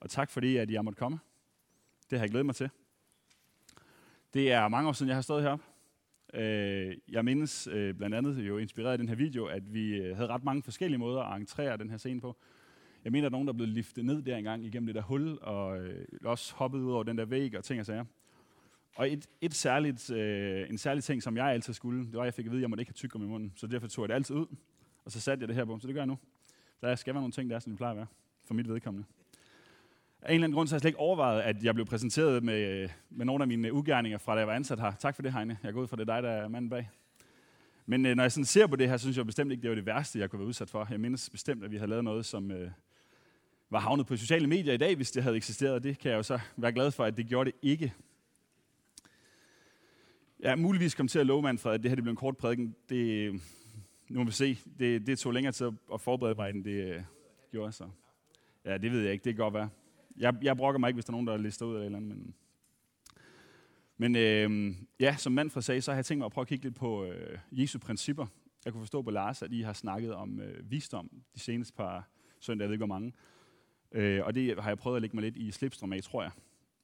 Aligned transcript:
Og 0.00 0.10
tak 0.10 0.30
fordi, 0.30 0.56
at 0.56 0.70
jeg 0.70 0.84
måtte 0.84 0.98
komme. 0.98 1.18
Det 2.10 2.18
har 2.18 2.24
jeg 2.24 2.30
glædet 2.30 2.46
mig 2.46 2.54
til. 2.54 2.70
Det 4.34 4.52
er 4.52 4.68
mange 4.68 4.88
år 4.88 4.92
siden, 4.92 5.08
jeg 5.08 5.16
har 5.16 5.22
stået 5.22 5.42
heroppe. 5.42 5.64
Øh, 6.34 6.96
jeg 7.08 7.24
mindes 7.24 7.66
øh, 7.66 7.94
blandt 7.94 8.16
andet 8.16 8.36
jo 8.48 8.58
inspireret 8.58 8.92
af 8.92 8.98
den 8.98 9.08
her 9.08 9.14
video, 9.16 9.46
at 9.46 9.74
vi 9.74 9.94
øh, 9.94 10.16
havde 10.16 10.28
ret 10.28 10.44
mange 10.44 10.62
forskellige 10.62 10.98
måder 10.98 11.22
at 11.22 11.40
entrere 11.40 11.76
den 11.76 11.90
her 11.90 11.96
scene 11.96 12.20
på. 12.20 12.36
Jeg 13.04 13.12
mener, 13.12 13.26
at 13.26 13.32
nogen, 13.32 13.46
der 13.46 13.52
blev 13.52 13.68
liftet 13.68 14.04
ned 14.04 14.22
der 14.22 14.36
engang 14.36 14.64
igennem 14.64 14.86
det 14.86 14.94
der 14.94 15.02
hul, 15.02 15.38
og 15.42 15.80
også 16.24 16.54
hoppet 16.54 16.78
ud 16.78 16.92
over 16.92 17.02
den 17.02 17.18
der 17.18 17.24
væg 17.24 17.56
og 17.56 17.64
ting 17.64 17.80
og 17.80 17.86
sager. 17.86 18.04
Og 18.96 19.12
et, 19.12 19.28
et 19.40 19.54
særligt, 19.54 20.10
øh, 20.10 20.70
en 20.70 20.78
særlig 20.78 21.04
ting, 21.04 21.22
som 21.22 21.36
jeg 21.36 21.46
altid 21.46 21.72
skulle, 21.72 22.06
det 22.06 22.14
var, 22.14 22.20
at 22.20 22.26
jeg 22.26 22.34
fik 22.34 22.46
at 22.46 22.50
vide, 22.50 22.60
at 22.60 22.62
jeg 22.62 22.70
måtte 22.70 22.82
ikke 22.82 22.90
have 22.90 22.94
tyk 22.94 23.14
i 23.14 23.18
munden. 23.18 23.52
Så 23.56 23.66
derfor 23.66 23.88
tog 23.88 24.02
jeg 24.02 24.08
det 24.08 24.14
altid 24.14 24.36
ud, 24.36 24.46
og 25.04 25.12
så 25.12 25.20
satte 25.20 25.42
jeg 25.42 25.48
det 25.48 25.56
her 25.56 25.64
på. 25.64 25.78
Så 25.78 25.86
det 25.86 25.94
gør 25.94 26.00
jeg 26.00 26.06
nu. 26.06 26.18
Der 26.80 26.94
skal 26.94 27.14
være 27.14 27.22
nogle 27.22 27.32
ting, 27.32 27.50
der 27.50 27.56
er, 27.56 27.60
som 27.60 27.72
det 27.72 27.76
plejer 27.76 27.90
at 27.90 27.96
være, 27.96 28.06
for 28.44 28.54
mit 28.54 28.68
vedkommende. 28.68 29.06
Af 30.22 30.30
en 30.30 30.34
eller 30.34 30.44
anden 30.44 30.54
grund 30.56 30.68
så 30.68 30.72
har 30.72 30.76
jeg 30.76 30.80
slet 30.80 30.88
ikke 30.88 30.98
overvejet, 30.98 31.40
at 31.40 31.64
jeg 31.64 31.74
blev 31.74 31.86
præsenteret 31.86 32.44
med, 32.44 32.88
med 33.10 33.26
nogle 33.26 33.44
af 33.44 33.48
mine 33.48 33.68
øh, 33.68 33.74
ugerninger 33.74 34.18
fra 34.18 34.34
da 34.34 34.38
jeg 34.38 34.48
var 34.48 34.54
ansat 34.54 34.80
her. 34.80 34.92
Tak 34.98 35.14
for 35.14 35.22
det, 35.22 35.32
Heine. 35.32 35.58
Jeg 35.62 35.72
går 35.72 35.80
ud 35.80 35.86
fra, 35.86 35.96
det 35.96 36.08
er 36.08 36.14
dig, 36.14 36.22
der 36.22 36.30
er 36.30 36.48
manden 36.48 36.70
bag. 36.70 36.90
Men 37.86 38.06
øh, 38.06 38.16
når 38.16 38.24
jeg 38.24 38.32
sådan 38.32 38.44
ser 38.44 38.66
på 38.66 38.76
det 38.76 38.88
her, 38.88 38.96
så 38.96 39.02
synes 39.02 39.16
jeg 39.16 39.26
bestemt 39.26 39.52
ikke, 39.52 39.62
det 39.62 39.70
var 39.70 39.74
det 39.74 39.86
værste, 39.86 40.18
jeg 40.18 40.30
kunne 40.30 40.38
være 40.38 40.48
udsat 40.48 40.70
for. 40.70 40.86
Jeg 40.90 41.00
mindes 41.00 41.30
bestemt, 41.30 41.64
at 41.64 41.70
vi 41.70 41.76
havde 41.76 41.90
lavet 41.90 42.04
noget, 42.04 42.26
som 42.26 42.50
øh, 42.50 42.70
var 43.70 43.78
havnet 43.78 44.06
på 44.06 44.16
sociale 44.16 44.46
medier 44.46 44.74
i 44.74 44.76
dag, 44.76 44.96
hvis 44.96 45.10
det 45.10 45.22
havde 45.22 45.36
eksisteret. 45.36 45.82
Det 45.82 45.98
kan 45.98 46.10
jeg 46.10 46.16
jo 46.16 46.22
så 46.22 46.38
være 46.56 46.72
glad 46.72 46.90
for, 46.90 47.04
at 47.04 47.16
det 47.16 47.26
gjorde 47.26 47.50
det 47.50 47.58
ikke. 47.62 47.94
Jeg 50.40 50.52
er 50.52 50.56
muligvis 50.56 50.94
kommet 50.94 51.10
til 51.10 51.18
at 51.18 51.26
love, 51.26 51.42
Manfred, 51.42 51.72
at 51.72 51.82
det 51.82 51.90
her 51.90 51.94
det 51.94 52.04
blev 52.04 52.10
en 52.10 52.16
kort 52.16 52.36
prædiken. 52.36 52.74
Det, 52.88 52.96
øh, 52.96 53.34
nu 54.08 54.18
må 54.18 54.24
vi 54.24 54.32
se. 54.32 54.58
Det, 54.78 55.06
det 55.06 55.18
tog 55.18 55.32
længere 55.32 55.52
tid 55.52 55.70
at 55.94 56.00
forberede 56.00 56.34
mig, 56.34 56.50
end 56.50 56.64
det 56.64 56.94
øh, 56.94 57.02
gjorde. 57.50 57.72
Så. 57.72 57.84
Ja, 58.64 58.78
det 58.78 58.92
ved 58.92 59.00
jeg 59.02 59.12
ikke. 59.12 59.24
Det 59.24 59.34
kan 59.34 59.44
godt 59.44 59.54
være. 59.54 59.68
Jeg, 60.18 60.34
jeg 60.42 60.56
brokker 60.56 60.78
mig 60.78 60.88
ikke, 60.88 60.96
hvis 60.96 61.04
der 61.04 61.10
er 61.10 61.12
nogen, 61.12 61.26
der 61.26 61.36
lister 61.36 61.66
ud 61.66 61.76
af 61.76 61.84
eller 61.84 61.98
andet. 61.98 62.16
Men, 62.16 62.34
men 63.96 64.16
øh, 64.16 64.76
ja, 65.00 65.16
som 65.16 65.32
Manfred 65.32 65.62
sagde, 65.62 65.80
så 65.80 65.90
har 65.90 65.96
jeg 65.96 66.06
tænkt 66.06 66.18
mig 66.18 66.26
at 66.26 66.32
prøve 66.32 66.42
at 66.42 66.48
kigge 66.48 66.64
lidt 66.64 66.74
på 66.74 67.04
øh, 67.04 67.38
Jesu 67.52 67.78
principper. 67.78 68.26
Jeg 68.64 68.72
kunne 68.72 68.82
forstå 68.82 69.02
på 69.02 69.10
Lars, 69.10 69.42
at 69.42 69.52
I 69.52 69.60
har 69.60 69.72
snakket 69.72 70.14
om 70.14 70.40
øh, 70.40 70.70
visdom 70.70 71.10
de 71.34 71.40
seneste 71.40 71.74
par 71.74 72.08
søndage, 72.40 72.64
jeg 72.64 72.68
ved 72.68 72.74
ikke 72.74 72.86
hvor 72.86 72.94
mange. 72.94 73.12
Øh, 73.92 74.24
og 74.24 74.34
det 74.34 74.62
har 74.62 74.70
jeg 74.70 74.78
prøvet 74.78 74.96
at 74.96 75.02
lægge 75.02 75.16
mig 75.16 75.22
lidt 75.22 75.36
i 75.36 75.50
slipstrøm 75.50 75.92
af, 75.92 76.02
tror 76.02 76.22
jeg. 76.22 76.30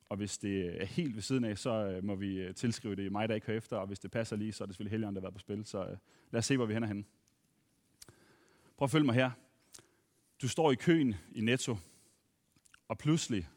Og 0.08 0.16
hvis 0.16 0.38
det 0.38 0.82
er 0.82 0.86
helt 0.86 1.14
ved 1.14 1.22
siden 1.22 1.44
af, 1.44 1.58
så 1.58 1.70
øh, 1.70 2.04
må 2.04 2.14
vi 2.14 2.40
øh, 2.40 2.54
tilskrive 2.54 2.94
det 2.94 3.12
mig, 3.12 3.28
der 3.28 3.34
ikke 3.34 3.46
hører 3.46 3.56
efter. 3.56 3.76
Og 3.76 3.86
hvis 3.86 3.98
det 3.98 4.10
passer 4.10 4.36
lige, 4.36 4.52
så 4.52 4.64
er 4.64 4.66
det 4.66 4.74
selvfølgelig 4.74 4.90
Helligånden, 4.90 5.16
der 5.16 5.20
har 5.20 5.24
været 5.24 5.34
på 5.34 5.40
spil. 5.40 5.64
Så 5.64 5.84
øh, 5.84 5.96
lad 6.30 6.38
os 6.38 6.46
se, 6.46 6.56
hvor 6.56 6.66
vi 6.66 6.72
hænder 6.72 6.88
henne. 6.88 7.04
Prøv 8.76 8.86
at 8.86 8.90
følge 8.90 9.06
mig 9.06 9.14
her. 9.14 9.30
Du 10.42 10.48
står 10.48 10.72
i 10.72 10.74
køen 10.74 11.14
i 11.34 11.40
Netto, 11.40 11.76
og 12.88 12.98
pludselig 12.98 13.48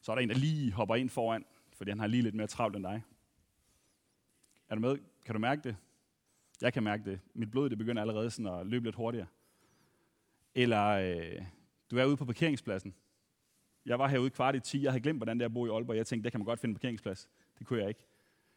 så 0.00 0.12
er 0.12 0.16
der 0.16 0.22
en, 0.22 0.28
der 0.28 0.34
lige 0.34 0.72
hopper 0.72 0.94
ind 0.94 1.10
foran, 1.10 1.44
fordi 1.72 1.90
han 1.90 2.00
har 2.00 2.06
lige 2.06 2.22
lidt 2.22 2.34
mere 2.34 2.46
travlt 2.46 2.76
end 2.76 2.84
dig. 2.84 3.02
Er 4.68 4.74
du 4.74 4.80
med? 4.80 4.98
Kan 5.24 5.34
du 5.34 5.38
mærke 5.38 5.62
det? 5.64 5.76
Jeg 6.60 6.72
kan 6.72 6.82
mærke 6.82 7.10
det. 7.10 7.20
Mit 7.34 7.50
blod 7.50 7.70
det 7.70 7.78
begynder 7.78 8.02
allerede 8.02 8.30
sådan 8.30 8.60
at 8.60 8.66
løbe 8.66 8.84
lidt 8.84 8.96
hurtigere. 8.96 9.26
Eller 10.54 10.86
øh, 10.86 11.42
du 11.90 11.96
er 11.96 12.04
ude 12.04 12.16
på 12.16 12.24
parkeringspladsen, 12.24 12.94
jeg 13.86 13.98
var 13.98 14.08
herude 14.08 14.30
kvart 14.30 14.54
i 14.54 14.60
10. 14.60 14.82
Jeg 14.82 14.92
havde 14.92 15.02
glemt, 15.02 15.18
hvordan 15.18 15.38
det 15.38 15.44
er 15.44 15.48
at 15.48 15.54
bo 15.54 15.66
i 15.66 15.70
Aalborg. 15.70 15.96
Jeg 15.96 16.06
tænkte, 16.06 16.24
der 16.24 16.30
kan 16.30 16.40
man 16.40 16.44
godt 16.44 16.60
finde 16.60 16.70
en 16.70 16.74
parkeringsplads. 16.74 17.28
Det 17.58 17.66
kunne 17.66 17.80
jeg 17.80 17.88
ikke. 17.88 18.06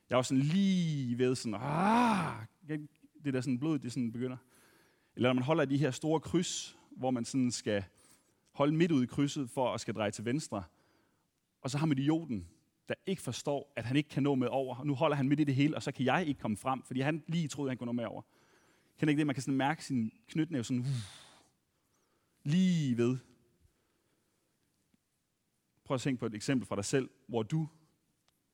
Jeg 0.10 0.16
var 0.16 0.22
sådan 0.22 0.44
lige 0.44 1.18
ved 1.18 1.36
sådan, 1.36 1.60
ah, 1.62 2.46
det 3.24 3.34
der 3.34 3.42
sådan 3.42 3.60
blod, 3.60 3.80
det 3.80 3.92
sådan 3.92 4.12
begynder. 4.12 4.38
Eller 5.16 5.30
når 5.30 5.34
man 5.34 5.44
holder 5.44 5.66
de 5.66 5.78
her 5.78 5.92
store 5.92 6.20
kryds, 6.20 6.78
hvor 6.92 7.12
man 7.12 7.26
sådan 7.26 7.52
skal 7.52 7.84
holde 8.56 8.76
midt 8.76 8.92
ud 8.92 9.04
i 9.04 9.06
krydset 9.06 9.50
for 9.50 9.74
at 9.74 9.82
skal 9.82 9.94
dreje 9.94 10.12
til 10.12 10.26
venstre. 10.26 10.64
Og 11.62 11.70
så 11.70 11.78
har 11.78 11.86
man 11.86 11.98
idioten, 11.98 12.48
der 12.90 12.96
ikke 13.06 13.22
forstår, 13.22 13.74
at 13.76 13.86
han 13.86 13.98
ikke 13.98 14.10
kan 14.10 14.24
nå 14.24 14.36
med 14.36 14.48
over. 14.48 14.84
Nu 14.84 14.96
holder 14.96 15.16
han 15.16 15.30
midt 15.30 15.40
i 15.40 15.44
det 15.44 15.56
hele, 15.56 15.76
og 15.76 15.84
så 15.84 15.92
kan 15.92 16.06
jeg 16.06 16.26
ikke 16.28 16.40
komme 16.40 16.58
frem, 16.58 16.84
fordi 16.84 17.00
han 17.00 17.24
lige 17.28 17.48
troede, 17.48 17.70
at 17.70 17.72
han 17.72 17.78
kunne 17.78 17.86
nå 17.86 17.92
med 17.92 18.06
over. 18.06 18.22
Kan 19.00 19.10
ikke 19.10 19.20
det? 19.20 19.28
Man 19.28 19.36
kan 19.36 19.42
sådan 19.42 19.58
mærke 19.58 19.86
sin 19.86 20.12
knytnæve 20.28 20.64
sådan, 20.64 20.80
uh, 20.80 20.88
lige 22.44 22.98
ved. 22.98 23.18
Prøv 25.86 25.96
at 25.96 26.02
tænke 26.02 26.20
på 26.20 26.26
et 26.26 26.36
eksempel 26.36 26.68
fra 26.68 26.76
dig 26.76 26.86
selv, 26.86 27.10
hvor 27.28 27.44
du 27.44 27.68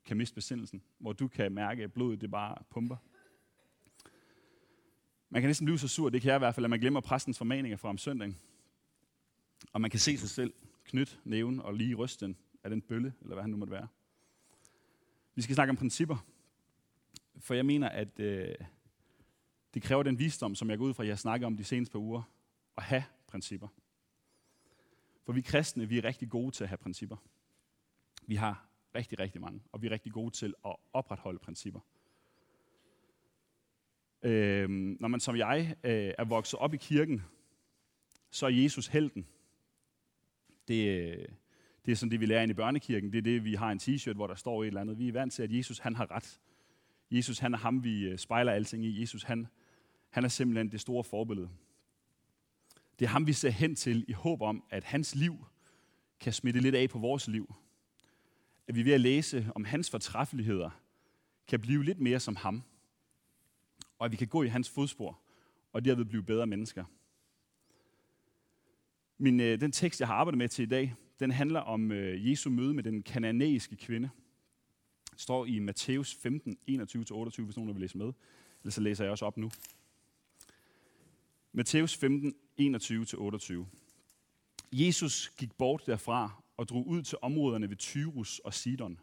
kan 0.05 0.17
miste 0.17 0.35
besindelsen, 0.35 0.81
hvor 0.99 1.13
du 1.13 1.27
kan 1.27 1.51
mærke, 1.51 1.83
at 1.83 1.93
blodet 1.93 2.21
det 2.21 2.31
bare 2.31 2.63
pumper. 2.69 2.97
Man 5.29 5.41
kan 5.41 5.49
næsten 5.49 5.65
blive 5.65 5.79
så 5.79 5.87
sur, 5.87 6.09
det 6.09 6.21
kan 6.21 6.29
jeg 6.29 6.35
i 6.35 6.39
hvert 6.39 6.55
fald, 6.55 6.65
at 6.65 6.69
man 6.69 6.79
glemmer 6.79 6.99
præstens 6.99 7.37
formaninger 7.37 7.77
fra 7.77 7.89
om 7.89 7.97
søndagen. 7.97 8.37
Og 9.73 9.81
man 9.81 9.91
kan 9.91 9.99
se 9.99 10.17
sig 10.17 10.29
selv 10.29 10.53
knytte 10.83 11.17
næven 11.23 11.59
og 11.59 11.73
lige 11.73 11.95
ryste 11.95 12.25
den 12.25 12.37
af 12.63 12.69
den 12.69 12.81
bølle, 12.81 13.13
eller 13.21 13.33
hvad 13.35 13.43
han 13.43 13.49
nu 13.49 13.57
måtte 13.57 13.71
være. 13.71 13.87
Vi 15.35 15.41
skal 15.41 15.55
snakke 15.55 15.69
om 15.69 15.77
principper. 15.77 16.25
For 17.39 17.53
jeg 17.53 17.65
mener, 17.65 17.89
at 17.89 18.19
øh, 18.19 18.55
det 19.73 19.81
kræver 19.81 20.03
den 20.03 20.19
visdom, 20.19 20.55
som 20.55 20.69
jeg 20.69 20.77
går 20.77 20.85
ud 20.85 20.93
fra, 20.93 21.03
at 21.03 21.09
jeg 21.09 21.19
snakker 21.19 21.47
om 21.47 21.57
de 21.57 21.63
seneste 21.63 21.91
par 21.91 21.99
uger, 21.99 22.21
at 22.77 22.83
have 22.83 23.03
principper. 23.27 23.67
For 25.25 25.33
vi 25.33 25.41
kristne, 25.41 25.87
vi 25.87 25.97
er 25.97 26.03
rigtig 26.03 26.29
gode 26.29 26.51
til 26.51 26.63
at 26.63 26.69
have 26.69 26.77
principper. 26.77 27.17
Vi 28.27 28.35
har 28.35 28.67
rigtig, 28.95 29.19
rigtig 29.19 29.41
mange, 29.41 29.61
og 29.71 29.81
vi 29.81 29.87
er 29.87 29.91
rigtig 29.91 30.11
gode 30.11 30.31
til 30.31 30.53
at 30.65 30.75
opretholde 30.93 31.39
principper. 31.39 31.79
Øh, 34.23 34.69
når 34.69 35.07
man 35.07 35.19
som 35.19 35.35
jeg 35.35 35.75
øh, 35.83 36.13
er 36.17 36.23
vokset 36.23 36.59
op 36.59 36.73
i 36.73 36.77
kirken, 36.77 37.21
så 38.31 38.45
er 38.45 38.49
Jesus 38.49 38.87
helten. 38.87 39.27
Det, 40.67 40.87
øh, 40.87 41.25
det 41.85 41.91
er 41.91 41.95
sådan 41.95 42.11
det, 42.11 42.19
vi 42.19 42.25
lærer 42.25 42.41
ind 42.41 42.51
i 42.51 42.53
børnekirken. 42.53 43.11
Det 43.11 43.17
er 43.17 43.21
det, 43.21 43.43
vi 43.43 43.53
har 43.53 43.71
en 43.71 43.79
t-shirt, 43.83 44.13
hvor 44.13 44.27
der 44.27 44.35
står 44.35 44.63
et 44.63 44.67
eller 44.67 44.81
andet. 44.81 44.99
Vi 44.99 45.07
er 45.07 45.13
vant 45.13 45.33
til, 45.33 45.43
at 45.43 45.51
Jesus 45.51 45.79
han 45.79 45.95
har 45.95 46.11
ret. 46.11 46.39
Jesus 47.11 47.39
han 47.39 47.53
er 47.53 47.57
ham, 47.57 47.83
vi 47.83 48.03
øh, 48.03 48.17
spejler 48.17 48.51
alting 48.51 48.85
i. 48.85 49.01
Jesus 49.01 49.23
han, 49.23 49.47
han 50.09 50.23
er 50.23 50.27
simpelthen 50.27 50.71
det 50.71 50.81
store 50.81 51.03
forbillede. 51.03 51.49
Det 52.99 53.05
er 53.05 53.09
ham, 53.09 53.27
vi 53.27 53.33
ser 53.33 53.49
hen 53.49 53.75
til 53.75 54.05
i 54.07 54.11
håb 54.11 54.41
om, 54.41 54.63
at 54.69 54.83
hans 54.83 55.15
liv 55.15 55.45
kan 56.19 56.33
smitte 56.33 56.59
lidt 56.59 56.75
af 56.75 56.89
på 56.89 56.99
vores 56.99 57.27
liv. 57.27 57.55
At 58.67 58.75
vi 58.75 58.85
ved 58.85 58.93
at 58.93 59.01
læse 59.01 59.51
om 59.55 59.65
hans 59.65 59.89
fortræffeligheder, 59.89 60.69
kan 61.47 61.59
blive 61.59 61.83
lidt 61.83 61.99
mere 61.99 62.19
som 62.19 62.35
ham. 62.35 62.63
Og 63.99 64.05
at 64.05 64.11
vi 64.11 64.17
kan 64.17 64.27
gå 64.27 64.43
i 64.43 64.47
hans 64.47 64.69
fodspor, 64.69 65.19
og 65.73 65.85
derved 65.85 66.05
blive 66.05 66.23
bedre 66.23 66.47
mennesker. 66.47 66.85
Min, 69.21 69.39
øh, 69.39 69.61
den 69.61 69.71
tekst, 69.71 69.99
jeg 69.99 70.07
har 70.07 70.15
arbejdet 70.15 70.37
med 70.37 70.49
til 70.49 70.63
i 70.63 70.65
dag, 70.65 70.95
den 71.19 71.31
handler 71.31 71.59
om 71.59 71.91
øh, 71.91 72.29
Jesu 72.29 72.49
møde 72.49 72.73
med 72.73 72.83
den 72.83 73.03
kananæiske 73.03 73.75
kvinde. 73.75 74.09
Det 75.11 75.21
står 75.21 75.45
i 75.45 75.59
Matthæus 75.59 76.15
15, 76.15 76.57
21-28, 76.69 77.41
hvis 77.41 77.57
nogen 77.57 77.73
vil 77.73 77.81
læse 77.81 77.97
med. 77.97 78.13
Eller 78.61 78.71
så 78.71 78.81
læser 78.81 79.03
jeg 79.03 79.11
også 79.11 79.25
op 79.25 79.37
nu. 79.37 79.51
Matthæus 81.51 81.97
15, 81.97 82.35
21-28. 82.59 83.53
Jesus 84.71 85.29
gik 85.37 85.53
bort 85.57 85.83
derfra 85.85 86.43
og 86.57 86.69
drog 86.69 86.87
ud 86.87 87.01
til 87.01 87.17
områderne 87.21 87.69
ved 87.69 87.77
Tyrus 87.77 88.39
og 88.39 88.53
Sidon. 88.53 88.99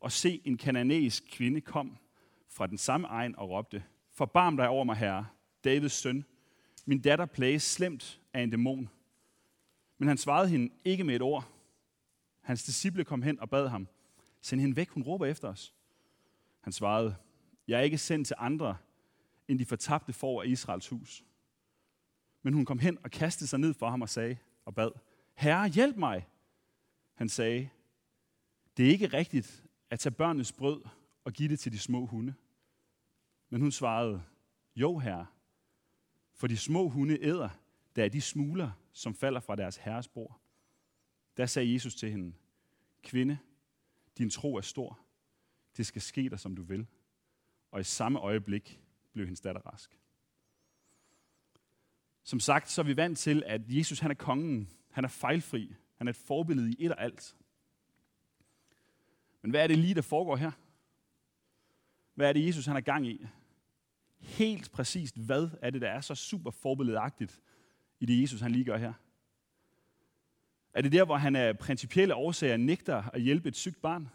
Og 0.00 0.12
se, 0.12 0.40
en 0.44 0.56
kananæisk 0.56 1.24
kvinde 1.30 1.60
kom 1.60 1.96
fra 2.48 2.66
den 2.66 2.78
samme 2.78 3.06
egen 3.06 3.36
og 3.36 3.50
råbte, 3.50 3.84
Forbarm 4.12 4.56
dig 4.56 4.68
over 4.68 4.84
mig, 4.84 4.96
herre, 4.96 5.26
Davids 5.64 5.92
søn. 5.92 6.24
Min 6.86 7.00
datter 7.00 7.26
plages 7.26 7.62
slemt 7.62 8.20
af 8.32 8.42
en 8.42 8.50
dæmon. 8.50 8.90
Men 10.04 10.08
han 10.08 10.18
svarede 10.18 10.48
hende 10.48 10.74
ikke 10.84 11.04
med 11.04 11.16
et 11.16 11.22
ord. 11.22 11.52
Hans 12.40 12.64
disciple 12.64 13.04
kom 13.04 13.22
hen 13.22 13.40
og 13.40 13.50
bad 13.50 13.68
ham, 13.68 13.88
send 14.40 14.60
hende 14.60 14.76
væk, 14.76 14.88
hun 14.88 15.02
råber 15.02 15.26
efter 15.26 15.48
os. 15.48 15.74
Han 16.60 16.72
svarede, 16.72 17.16
jeg 17.68 17.78
er 17.78 17.82
ikke 17.82 17.98
sendt 17.98 18.26
til 18.26 18.36
andre 18.38 18.76
end 19.48 19.58
de 19.58 19.64
fortabte 19.64 20.12
for 20.12 20.42
af 20.42 20.46
Israels 20.46 20.88
hus. 20.88 21.24
Men 22.42 22.54
hun 22.54 22.64
kom 22.64 22.78
hen 22.78 22.98
og 23.04 23.10
kastede 23.10 23.48
sig 23.48 23.58
ned 23.58 23.74
for 23.74 23.90
ham 23.90 24.02
og 24.02 24.08
sagde 24.08 24.36
og 24.64 24.74
bad, 24.74 24.90
Herre, 25.34 25.68
hjælp 25.68 25.96
mig. 25.96 26.28
Han 27.14 27.28
sagde, 27.28 27.68
det 28.76 28.86
er 28.86 28.90
ikke 28.90 29.06
rigtigt 29.06 29.64
at 29.90 29.98
tage 29.98 30.14
børnenes 30.14 30.52
brød 30.52 30.82
og 31.24 31.32
give 31.32 31.48
det 31.48 31.60
til 31.60 31.72
de 31.72 31.78
små 31.78 32.06
hunde. 32.06 32.34
Men 33.50 33.60
hun 33.60 33.72
svarede, 33.72 34.22
jo 34.76 34.98
herre, 34.98 35.26
for 36.34 36.46
de 36.46 36.56
små 36.56 36.88
hunde 36.88 37.22
æder, 37.22 37.48
da 37.96 38.08
de 38.08 38.20
smuler, 38.20 38.70
som 38.94 39.14
falder 39.14 39.40
fra 39.40 39.56
deres 39.56 39.76
herres 39.76 40.08
bord. 40.08 40.40
Der 41.36 41.46
sagde 41.46 41.72
Jesus 41.72 41.94
til 41.94 42.10
hende, 42.10 42.34
kvinde, 43.02 43.38
din 44.18 44.30
tro 44.30 44.56
er 44.56 44.60
stor. 44.60 45.00
Det 45.76 45.86
skal 45.86 46.02
ske 46.02 46.28
dig, 46.28 46.40
som 46.40 46.56
du 46.56 46.62
vil. 46.62 46.86
Og 47.70 47.80
i 47.80 47.84
samme 47.84 48.18
øjeblik 48.18 48.80
blev 49.12 49.26
hendes 49.26 49.40
datter 49.40 49.60
rask. 49.60 49.98
Som 52.22 52.40
sagt, 52.40 52.70
så 52.70 52.80
er 52.80 52.84
vi 52.84 52.96
vant 52.96 53.18
til, 53.18 53.42
at 53.46 53.60
Jesus 53.68 53.98
han 53.98 54.10
er 54.10 54.14
kongen. 54.14 54.70
Han 54.90 55.04
er 55.04 55.08
fejlfri. 55.08 55.74
Han 55.96 56.08
er 56.08 56.10
et 56.10 56.16
forbillede 56.16 56.72
i 56.72 56.84
et 56.84 56.92
og 56.92 57.02
alt. 57.02 57.36
Men 59.42 59.50
hvad 59.50 59.62
er 59.62 59.66
det 59.66 59.78
lige, 59.78 59.94
der 59.94 60.02
foregår 60.02 60.36
her? 60.36 60.50
Hvad 62.14 62.28
er 62.28 62.32
det, 62.32 62.46
Jesus 62.46 62.66
han 62.66 62.76
er 62.76 62.80
gang 62.80 63.06
i? 63.06 63.26
Helt 64.18 64.70
præcist, 64.70 65.16
hvad 65.16 65.50
er 65.62 65.70
det, 65.70 65.80
der 65.80 65.88
er 65.88 66.00
så 66.00 66.14
super 66.14 66.50
forbilledagtigt 66.50 67.42
i 68.04 68.06
det, 68.06 68.22
Jesus 68.22 68.40
han 68.40 68.52
lige 68.52 68.64
gør 68.64 68.76
her? 68.76 68.92
Er 70.74 70.82
det 70.82 70.92
der, 70.92 71.04
hvor 71.04 71.16
han 71.16 71.36
af 71.36 71.58
principielle 71.58 72.14
årsager 72.14 72.56
nægter 72.56 73.02
at 73.02 73.20
hjælpe 73.20 73.48
et 73.48 73.56
sygt 73.56 73.82
barn? 73.82 74.08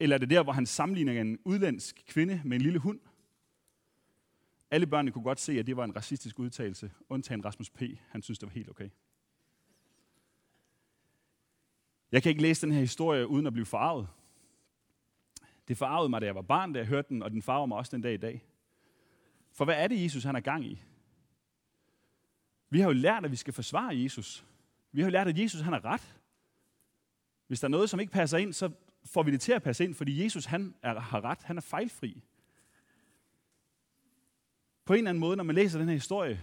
Eller 0.00 0.16
er 0.16 0.18
det 0.18 0.30
der, 0.30 0.42
hvor 0.42 0.52
han 0.52 0.66
sammenligner 0.66 1.20
en 1.20 1.38
udlandsk 1.44 2.04
kvinde 2.06 2.42
med 2.44 2.56
en 2.56 2.62
lille 2.62 2.78
hund? 2.78 3.00
Alle 4.70 4.86
børnene 4.86 5.12
kunne 5.12 5.24
godt 5.24 5.40
se, 5.40 5.58
at 5.58 5.66
det 5.66 5.76
var 5.76 5.84
en 5.84 5.96
racistisk 5.96 6.38
udtalelse, 6.38 6.92
undtagen 7.08 7.44
Rasmus 7.44 7.70
P. 7.70 7.82
Han 8.08 8.22
synes, 8.22 8.38
det 8.38 8.46
var 8.46 8.52
helt 8.52 8.70
okay. 8.70 8.88
Jeg 12.12 12.22
kan 12.22 12.30
ikke 12.30 12.42
læse 12.42 12.66
den 12.66 12.72
her 12.72 12.80
historie 12.80 13.26
uden 13.26 13.46
at 13.46 13.52
blive 13.52 13.66
farvet. 13.66 14.08
Det 15.68 15.76
farvede 15.76 16.08
mig, 16.08 16.20
da 16.20 16.26
jeg 16.26 16.34
var 16.34 16.42
barn, 16.42 16.72
da 16.72 16.78
jeg 16.78 16.86
hørte 16.86 17.08
den, 17.08 17.22
og 17.22 17.30
den 17.30 17.42
farver 17.42 17.66
mig 17.66 17.78
også 17.78 17.96
den 17.96 18.02
dag 18.02 18.14
i 18.14 18.16
dag. 18.16 18.44
For 19.52 19.64
hvad 19.64 19.82
er 19.82 19.88
det, 19.88 20.02
Jesus 20.02 20.24
han 20.24 20.36
er 20.36 20.40
gang 20.40 20.64
i? 20.64 20.82
Vi 22.72 22.80
har 22.80 22.86
jo 22.86 22.92
lært, 22.92 23.24
at 23.24 23.30
vi 23.30 23.36
skal 23.36 23.52
forsvare 23.52 24.02
Jesus. 24.02 24.44
Vi 24.92 25.00
har 25.00 25.08
jo 25.08 25.12
lært, 25.12 25.28
at 25.28 25.38
Jesus 25.38 25.60
han 25.60 25.72
har 25.72 25.84
ret. 25.84 26.16
Hvis 27.46 27.60
der 27.60 27.66
er 27.66 27.70
noget, 27.70 27.90
som 27.90 28.00
ikke 28.00 28.12
passer 28.12 28.38
ind, 28.38 28.52
så 28.52 28.70
får 29.04 29.22
vi 29.22 29.30
det 29.30 29.40
til 29.40 29.52
at 29.52 29.62
passe 29.62 29.84
ind, 29.84 29.94
fordi 29.94 30.24
Jesus 30.24 30.44
han 30.44 30.74
er, 30.82 31.00
har 31.00 31.24
ret. 31.24 31.42
Han 31.42 31.56
er 31.56 31.60
fejlfri. 31.60 32.22
På 34.84 34.92
en 34.92 34.98
eller 34.98 35.10
anden 35.10 35.20
måde, 35.20 35.36
når 35.36 35.44
man 35.44 35.54
læser 35.54 35.78
den 35.78 35.88
her 35.88 35.94
historie, 35.94 36.40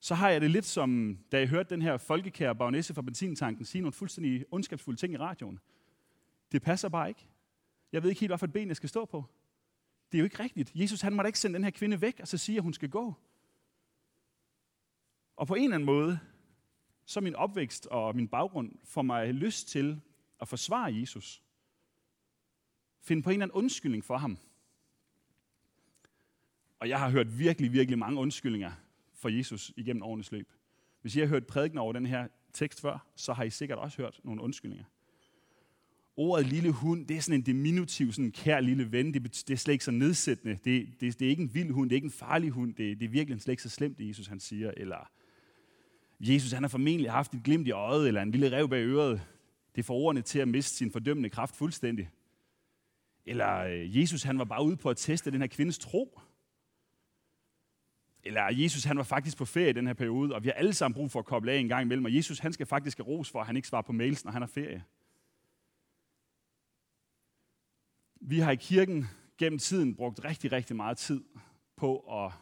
så 0.00 0.14
har 0.14 0.30
jeg 0.30 0.40
det 0.40 0.50
lidt 0.50 0.64
som, 0.64 1.18
da 1.32 1.38
jeg 1.38 1.48
hørte 1.48 1.70
den 1.70 1.82
her 1.82 1.96
folkekære 1.96 2.54
bagnæsse 2.54 2.94
fra 2.94 3.02
benzintanken 3.02 3.64
sige 3.64 3.82
nogle 3.82 3.92
fuldstændig 3.92 4.44
ondskabsfulde 4.50 5.00
ting 5.00 5.14
i 5.14 5.16
radioen. 5.16 5.58
Det 6.52 6.62
passer 6.62 6.88
bare 6.88 7.08
ikke. 7.08 7.26
Jeg 7.92 8.02
ved 8.02 8.10
ikke 8.10 8.20
helt, 8.20 8.30
hvorfor 8.30 8.46
et 8.46 8.52
ben 8.52 8.68
jeg 8.68 8.76
skal 8.76 8.88
stå 8.88 9.04
på. 9.04 9.24
Det 10.12 10.18
er 10.18 10.20
jo 10.20 10.24
ikke 10.24 10.42
rigtigt. 10.42 10.72
Jesus 10.74 11.00
han 11.00 11.14
må 11.14 11.22
da 11.22 11.26
ikke 11.26 11.38
sende 11.38 11.54
den 11.54 11.64
her 11.64 11.70
kvinde 11.70 12.00
væk, 12.00 12.20
og 12.20 12.28
så 12.28 12.38
sige, 12.38 12.56
at 12.56 12.62
hun 12.62 12.74
skal 12.74 12.88
gå. 12.88 13.14
Og 15.36 15.46
på 15.46 15.54
en 15.54 15.64
eller 15.64 15.74
anden 15.74 15.86
måde, 15.86 16.18
så 17.04 17.20
min 17.20 17.34
opvækst 17.34 17.86
og 17.86 18.16
min 18.16 18.28
baggrund 18.28 18.72
får 18.84 19.02
mig 19.02 19.34
lyst 19.34 19.68
til 19.68 20.00
at 20.40 20.48
forsvare 20.48 20.94
Jesus. 20.94 21.42
Finde 23.02 23.22
på 23.22 23.30
en 23.30 23.34
eller 23.34 23.44
anden 23.44 23.56
undskyldning 23.58 24.04
for 24.04 24.16
ham. 24.16 24.38
Og 26.78 26.88
jeg 26.88 26.98
har 26.98 27.10
hørt 27.10 27.38
virkelig, 27.38 27.72
virkelig 27.72 27.98
mange 27.98 28.20
undskyldninger 28.20 28.72
for 29.14 29.28
Jesus 29.28 29.72
igennem 29.76 30.02
årenes 30.02 30.32
løb. 30.32 30.52
Hvis 31.00 31.16
I 31.16 31.20
har 31.20 31.26
hørt 31.26 31.46
prædiken 31.46 31.78
over 31.78 31.92
den 31.92 32.06
her 32.06 32.28
tekst 32.52 32.80
før, 32.80 33.06
så 33.16 33.32
har 33.32 33.44
I 33.44 33.50
sikkert 33.50 33.78
også 33.78 34.02
hørt 34.02 34.20
nogle 34.24 34.42
undskyldninger. 34.42 34.84
Ordet 36.16 36.46
lille 36.46 36.72
hund, 36.72 37.06
det 37.06 37.16
er 37.16 37.20
sådan 37.20 37.40
en 37.40 37.44
diminutiv, 37.44 38.12
sådan 38.12 38.24
en 38.24 38.32
kær 38.32 38.60
lille 38.60 38.92
ven. 38.92 39.14
Det, 39.14 39.22
det 39.22 39.50
er 39.50 39.56
slet 39.56 39.72
ikke 39.72 39.84
så 39.84 39.90
nedsættende. 39.90 40.58
Det, 40.64 41.00
det, 41.00 41.18
det 41.18 41.26
er 41.26 41.30
ikke 41.30 41.42
en 41.42 41.54
vild 41.54 41.70
hund, 41.70 41.90
det 41.90 41.94
er 41.94 41.96
ikke 41.96 42.04
en 42.04 42.10
farlig 42.10 42.50
hund. 42.50 42.74
Det, 42.74 43.00
det 43.00 43.04
er 43.04 43.10
virkelig 43.10 43.40
slet 43.40 43.52
ikke 43.52 43.62
så 43.62 43.68
slemt, 43.68 43.98
det 43.98 44.08
Jesus 44.08 44.26
han 44.26 44.40
siger. 44.40 44.70
Eller 44.76 45.10
Jesus 46.20 46.52
han 46.52 46.62
har 46.62 46.68
formentlig 46.68 47.10
haft 47.10 47.34
et 47.34 47.42
glimt 47.42 47.68
i 47.68 47.70
øjet, 47.70 48.08
eller 48.08 48.22
en 48.22 48.30
lille 48.30 48.56
rev 48.56 48.68
bag 48.68 48.86
øret. 48.86 49.22
Det 49.76 49.84
får 49.84 49.94
ordene 49.94 50.22
til 50.22 50.38
at 50.38 50.48
miste 50.48 50.76
sin 50.76 50.92
fordømmende 50.92 51.30
kraft 51.30 51.56
fuldstændig. 51.56 52.10
Eller 53.26 53.58
øh, 53.58 54.00
Jesus 54.00 54.22
han 54.22 54.38
var 54.38 54.44
bare 54.44 54.64
ude 54.64 54.76
på 54.76 54.90
at 54.90 54.96
teste 54.96 55.30
den 55.30 55.40
her 55.40 55.48
kvindes 55.48 55.78
tro. 55.78 56.20
Eller 58.24 58.42
Jesus 58.52 58.84
han 58.84 58.96
var 58.96 59.02
faktisk 59.02 59.38
på 59.38 59.44
ferie 59.44 59.70
i 59.70 59.72
den 59.72 59.86
her 59.86 59.94
periode, 59.94 60.34
og 60.34 60.42
vi 60.42 60.48
har 60.48 60.54
alle 60.54 60.74
sammen 60.74 60.94
brug 60.94 61.10
for 61.10 61.18
at 61.18 61.24
koble 61.24 61.52
af 61.52 61.58
en 61.58 61.68
gang 61.68 61.82
imellem. 61.82 62.04
Og 62.04 62.14
Jesus 62.14 62.38
han 62.38 62.52
skal 62.52 62.66
faktisk 62.66 62.98
have 62.98 63.06
ros 63.06 63.30
for, 63.30 63.40
at 63.40 63.46
han 63.46 63.56
ikke 63.56 63.68
svarer 63.68 63.82
på 63.82 63.92
mails, 63.92 64.24
når 64.24 64.32
han 64.32 64.42
har 64.42 64.46
ferie. 64.46 64.84
Vi 68.20 68.38
har 68.38 68.50
i 68.50 68.56
kirken 68.56 69.04
gennem 69.38 69.58
tiden 69.58 69.94
brugt 69.94 70.24
rigtig, 70.24 70.52
rigtig 70.52 70.76
meget 70.76 70.98
tid 70.98 71.24
på 71.76 71.98
at 72.24 72.32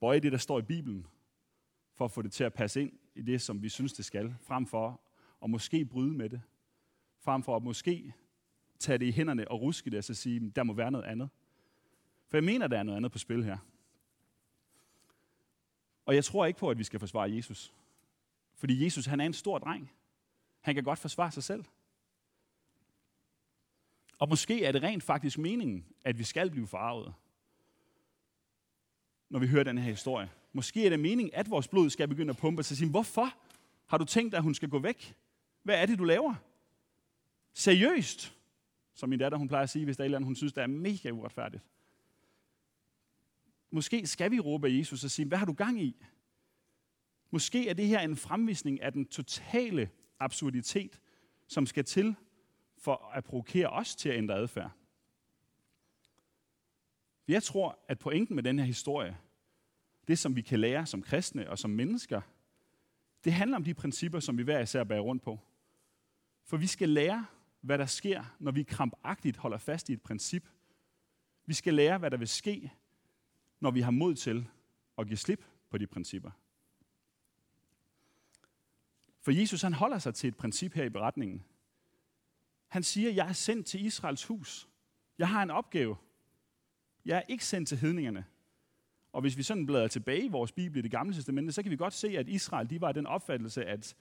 bøje 0.00 0.20
det, 0.20 0.32
der 0.32 0.38
står 0.38 0.58
i 0.58 0.62
Bibelen, 0.62 1.06
for 1.94 2.04
at 2.04 2.10
få 2.10 2.22
det 2.22 2.32
til 2.32 2.44
at 2.44 2.54
passe 2.54 2.82
ind 2.82 2.92
i 3.16 3.22
det, 3.22 3.40
som 3.40 3.62
vi 3.62 3.68
synes, 3.68 3.92
det 3.92 4.04
skal, 4.04 4.36
frem 4.40 4.66
for 4.66 5.00
at 5.44 5.50
måske 5.50 5.84
bryde 5.84 6.12
med 6.12 6.30
det, 6.30 6.42
frem 7.18 7.42
for 7.42 7.56
at 7.56 7.62
måske 7.62 8.14
tage 8.78 8.98
det 8.98 9.06
i 9.06 9.10
hænderne 9.10 9.50
og 9.50 9.60
ruske 9.60 9.90
det 9.90 9.98
og 9.98 10.04
så 10.04 10.14
sige, 10.14 10.50
der 10.50 10.62
må 10.62 10.72
være 10.72 10.90
noget 10.90 11.04
andet. 11.04 11.28
For 12.28 12.36
jeg 12.36 12.44
mener, 12.44 12.66
der 12.66 12.78
er 12.78 12.82
noget 12.82 12.96
andet 12.96 13.12
på 13.12 13.18
spil 13.18 13.44
her. 13.44 13.58
Og 16.06 16.14
jeg 16.14 16.24
tror 16.24 16.46
ikke 16.46 16.58
på, 16.58 16.70
at 16.70 16.78
vi 16.78 16.84
skal 16.84 17.00
forsvare 17.00 17.32
Jesus. 17.32 17.74
Fordi 18.54 18.84
Jesus, 18.84 19.06
han 19.06 19.20
er 19.20 19.26
en 19.26 19.32
stor 19.32 19.58
dreng. 19.58 19.92
Han 20.60 20.74
kan 20.74 20.84
godt 20.84 20.98
forsvare 20.98 21.30
sig 21.30 21.42
selv. 21.42 21.64
Og 24.18 24.28
måske 24.28 24.64
er 24.64 24.72
det 24.72 24.82
rent 24.82 25.02
faktisk 25.02 25.38
meningen, 25.38 25.86
at 26.04 26.18
vi 26.18 26.24
skal 26.24 26.50
blive 26.50 26.66
farvet, 26.66 27.14
når 29.28 29.38
vi 29.38 29.46
hører 29.46 29.64
den 29.64 29.78
her 29.78 29.90
historie. 29.90 30.30
Måske 30.56 30.86
er 30.86 30.90
det 30.90 31.00
meningen, 31.00 31.34
at 31.34 31.50
vores 31.50 31.68
blod 31.68 31.90
skal 31.90 32.08
begynde 32.08 32.30
at 32.30 32.36
pumpe, 32.36 32.62
så 32.62 32.76
siger 32.76 32.90
hvorfor 32.90 33.34
har 33.86 33.98
du 33.98 34.04
tænkt 34.04 34.34
at 34.34 34.42
hun 34.42 34.54
skal 34.54 34.68
gå 34.68 34.78
væk? 34.78 35.14
Hvad 35.62 35.82
er 35.82 35.86
det, 35.86 35.98
du 35.98 36.04
laver? 36.04 36.34
Seriøst, 37.52 38.36
som 38.94 39.08
min 39.08 39.18
datter 39.18 39.38
hun 39.38 39.48
plejer 39.48 39.62
at 39.62 39.70
sige, 39.70 39.84
hvis 39.84 39.96
der 39.96 40.02
er 40.02 40.04
eller 40.04 40.18
andet, 40.18 40.26
hun 40.26 40.36
synes, 40.36 40.52
det 40.52 40.62
er 40.62 40.66
mega 40.66 41.10
uretfærdigt. 41.10 41.62
Måske 43.70 44.06
skal 44.06 44.30
vi 44.30 44.40
råbe 44.40 44.66
af 44.66 44.72
Jesus 44.72 45.04
og 45.04 45.10
sige, 45.10 45.26
hvad 45.26 45.38
har 45.38 45.46
du 45.46 45.52
gang 45.52 45.82
i? 45.82 45.96
Måske 47.30 47.68
er 47.68 47.74
det 47.74 47.86
her 47.86 48.00
en 48.00 48.16
fremvisning 48.16 48.82
af 48.82 48.92
den 48.92 49.06
totale 49.06 49.90
absurditet, 50.20 51.00
som 51.46 51.66
skal 51.66 51.84
til 51.84 52.14
for 52.78 53.10
at 53.14 53.24
provokere 53.24 53.68
os 53.68 53.96
til 53.96 54.08
at 54.08 54.18
ændre 54.18 54.34
adfærd. 54.34 54.70
Jeg 57.28 57.42
tror, 57.42 57.78
at 57.88 57.98
pointen 57.98 58.34
med 58.34 58.42
den 58.42 58.58
her 58.58 58.66
historie, 58.66 59.16
det 60.08 60.18
som 60.18 60.36
vi 60.36 60.42
kan 60.42 60.60
lære 60.60 60.86
som 60.86 61.02
kristne 61.02 61.50
og 61.50 61.58
som 61.58 61.70
mennesker, 61.70 62.20
det 63.24 63.32
handler 63.32 63.56
om 63.56 63.64
de 63.64 63.74
principper, 63.74 64.20
som 64.20 64.38
vi 64.38 64.42
hver 64.42 64.60
især 64.60 64.84
bærer 64.84 65.00
rundt 65.00 65.22
på. 65.22 65.40
For 66.44 66.56
vi 66.56 66.66
skal 66.66 66.88
lære, 66.88 67.26
hvad 67.60 67.78
der 67.78 67.86
sker, 67.86 68.24
når 68.38 68.52
vi 68.52 68.62
krampagtigt 68.62 69.36
holder 69.36 69.58
fast 69.58 69.88
i 69.88 69.92
et 69.92 70.02
princip. 70.02 70.48
Vi 71.46 71.54
skal 71.54 71.74
lære, 71.74 71.98
hvad 71.98 72.10
der 72.10 72.16
vil 72.16 72.28
ske, 72.28 72.72
når 73.60 73.70
vi 73.70 73.80
har 73.80 73.90
mod 73.90 74.14
til 74.14 74.48
at 74.98 75.06
give 75.06 75.16
slip 75.16 75.44
på 75.70 75.78
de 75.78 75.86
principper. 75.86 76.30
For 79.20 79.30
Jesus 79.30 79.62
han 79.62 79.72
holder 79.72 79.98
sig 79.98 80.14
til 80.14 80.28
et 80.28 80.36
princip 80.36 80.74
her 80.74 80.84
i 80.84 80.88
beretningen. 80.88 81.44
Han 82.68 82.82
siger, 82.82 83.10
jeg 83.10 83.28
er 83.28 83.32
sendt 83.32 83.66
til 83.66 83.84
Israels 83.84 84.24
hus. 84.24 84.68
Jeg 85.18 85.28
har 85.28 85.42
en 85.42 85.50
opgave. 85.50 85.96
Jeg 87.04 87.16
er 87.16 87.22
ikke 87.28 87.44
sendt 87.44 87.68
til 87.68 87.78
hedningerne. 87.78 88.24
Og 89.12 89.20
hvis 89.20 89.36
vi 89.36 89.42
sådan 89.42 89.66
bladrer 89.66 89.88
tilbage 89.88 90.24
i 90.24 90.28
vores 90.28 90.52
bibel 90.52 90.78
i 90.78 90.82
det 90.82 90.90
gamle 90.90 91.14
testamente, 91.14 91.52
så 91.52 91.62
kan 91.62 91.70
vi 91.70 91.76
godt 91.76 91.94
se, 91.94 92.18
at 92.18 92.28
Israel 92.28 92.70
de 92.70 92.80
var 92.80 92.92
den 92.92 93.06
opfattelse, 93.06 93.64
at 93.64 93.96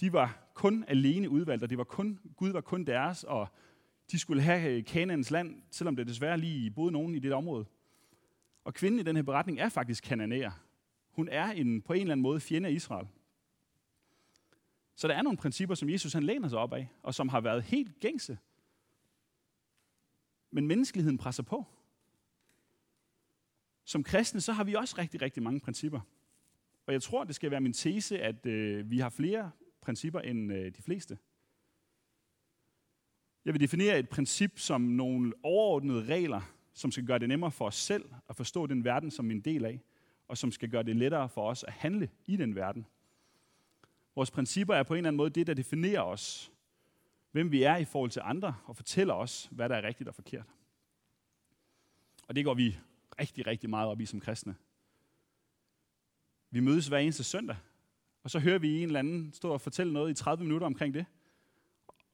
de 0.00 0.12
var 0.12 0.50
kun 0.54 0.84
alene 0.88 1.30
udvalgt, 1.30 1.62
og 1.62 1.70
det 1.70 1.78
var 1.78 1.84
kun, 1.84 2.18
Gud 2.36 2.50
var 2.50 2.60
kun 2.60 2.84
deres, 2.84 3.24
og 3.24 3.48
de 4.10 4.18
skulle 4.18 4.42
have 4.42 4.70
øh, 4.70 4.84
Kanaans 4.84 5.30
land, 5.30 5.62
selvom 5.70 5.96
det 5.96 6.06
desværre 6.06 6.38
lige 6.38 6.70
boede 6.70 6.92
nogen 6.92 7.14
i 7.14 7.18
det 7.18 7.32
område. 7.32 7.66
Og 8.64 8.74
kvinden 8.74 9.00
i 9.00 9.02
den 9.02 9.16
her 9.16 9.22
beretning 9.22 9.58
er 9.58 9.68
faktisk 9.68 10.04
kananæer. 10.04 10.50
Hun 11.10 11.28
er 11.28 11.44
en, 11.44 11.82
på 11.82 11.92
en 11.92 12.00
eller 12.00 12.12
anden 12.12 12.22
måde 12.22 12.40
fjende 12.40 12.68
af 12.68 12.72
Israel. 12.72 13.06
Så 14.96 15.08
der 15.08 15.14
er 15.14 15.22
nogle 15.22 15.38
principper, 15.38 15.74
som 15.74 15.90
Jesus 15.90 16.12
han 16.12 16.22
læner 16.22 16.48
sig 16.48 16.58
op 16.58 16.72
af, 16.72 16.88
og 17.02 17.14
som 17.14 17.28
har 17.28 17.40
været 17.40 17.62
helt 17.62 18.00
gængse. 18.00 18.38
Men 20.50 20.66
menneskeligheden 20.66 21.18
presser 21.18 21.42
på. 21.42 21.66
Som 23.84 24.02
kristne, 24.02 24.40
så 24.40 24.52
har 24.52 24.64
vi 24.64 24.74
også 24.74 24.94
rigtig, 24.98 25.22
rigtig 25.22 25.42
mange 25.42 25.60
principper. 25.60 26.00
Og 26.86 26.92
jeg 26.92 27.02
tror, 27.02 27.24
det 27.24 27.34
skal 27.34 27.50
være 27.50 27.60
min 27.60 27.72
tese, 27.72 28.18
at 28.18 28.46
øh, 28.46 28.90
vi 28.90 28.98
har 28.98 29.08
flere 29.08 29.50
principper 29.80 30.20
end 30.20 30.52
øh, 30.52 30.72
de 30.76 30.82
fleste. 30.82 31.18
Jeg 33.44 33.54
vil 33.54 33.60
definere 33.60 33.98
et 33.98 34.08
princip 34.08 34.58
som 34.58 34.80
nogle 34.80 35.32
overordnede 35.42 36.04
regler, 36.04 36.40
som 36.72 36.90
skal 36.90 37.06
gøre 37.06 37.18
det 37.18 37.28
nemmere 37.28 37.50
for 37.50 37.66
os 37.66 37.74
selv 37.74 38.04
at 38.28 38.36
forstå 38.36 38.66
den 38.66 38.84
verden, 38.84 39.10
som 39.10 39.28
vi 39.28 39.32
er 39.32 39.36
en 39.36 39.44
del 39.44 39.64
af, 39.64 39.80
og 40.28 40.38
som 40.38 40.52
skal 40.52 40.70
gøre 40.70 40.82
det 40.82 40.96
lettere 40.96 41.28
for 41.28 41.50
os 41.50 41.64
at 41.64 41.72
handle 41.72 42.10
i 42.26 42.36
den 42.36 42.54
verden. 42.54 42.86
Vores 44.14 44.30
principper 44.30 44.74
er 44.74 44.82
på 44.82 44.94
en 44.94 44.98
eller 44.98 45.08
anden 45.08 45.16
måde 45.16 45.30
det, 45.30 45.46
der 45.46 45.54
definerer 45.54 46.02
os, 46.02 46.52
hvem 47.32 47.52
vi 47.52 47.62
er 47.62 47.76
i 47.76 47.84
forhold 47.84 48.10
til 48.10 48.22
andre, 48.24 48.56
og 48.64 48.76
fortæller 48.76 49.14
os, 49.14 49.48
hvad 49.52 49.68
der 49.68 49.76
er 49.76 49.82
rigtigt 49.82 50.08
og 50.08 50.14
forkert. 50.14 50.46
Og 52.28 52.36
det 52.36 52.44
går 52.44 52.54
vi 52.54 52.78
rigtig, 53.20 53.46
rigtig 53.46 53.70
meget 53.70 53.88
op 53.88 54.00
i 54.00 54.06
som 54.06 54.20
kristne. 54.20 54.56
Vi 56.50 56.60
mødes 56.60 56.88
hver 56.88 56.98
eneste 56.98 57.24
søndag, 57.24 57.56
og 58.22 58.30
så 58.30 58.38
hører 58.38 58.58
vi 58.58 58.78
en 58.78 58.86
eller 58.86 58.98
anden 58.98 59.32
stå 59.32 59.52
og 59.52 59.60
fortælle 59.60 59.92
noget 59.92 60.10
i 60.10 60.14
30 60.14 60.44
minutter 60.44 60.66
omkring 60.66 60.94
det. 60.94 61.06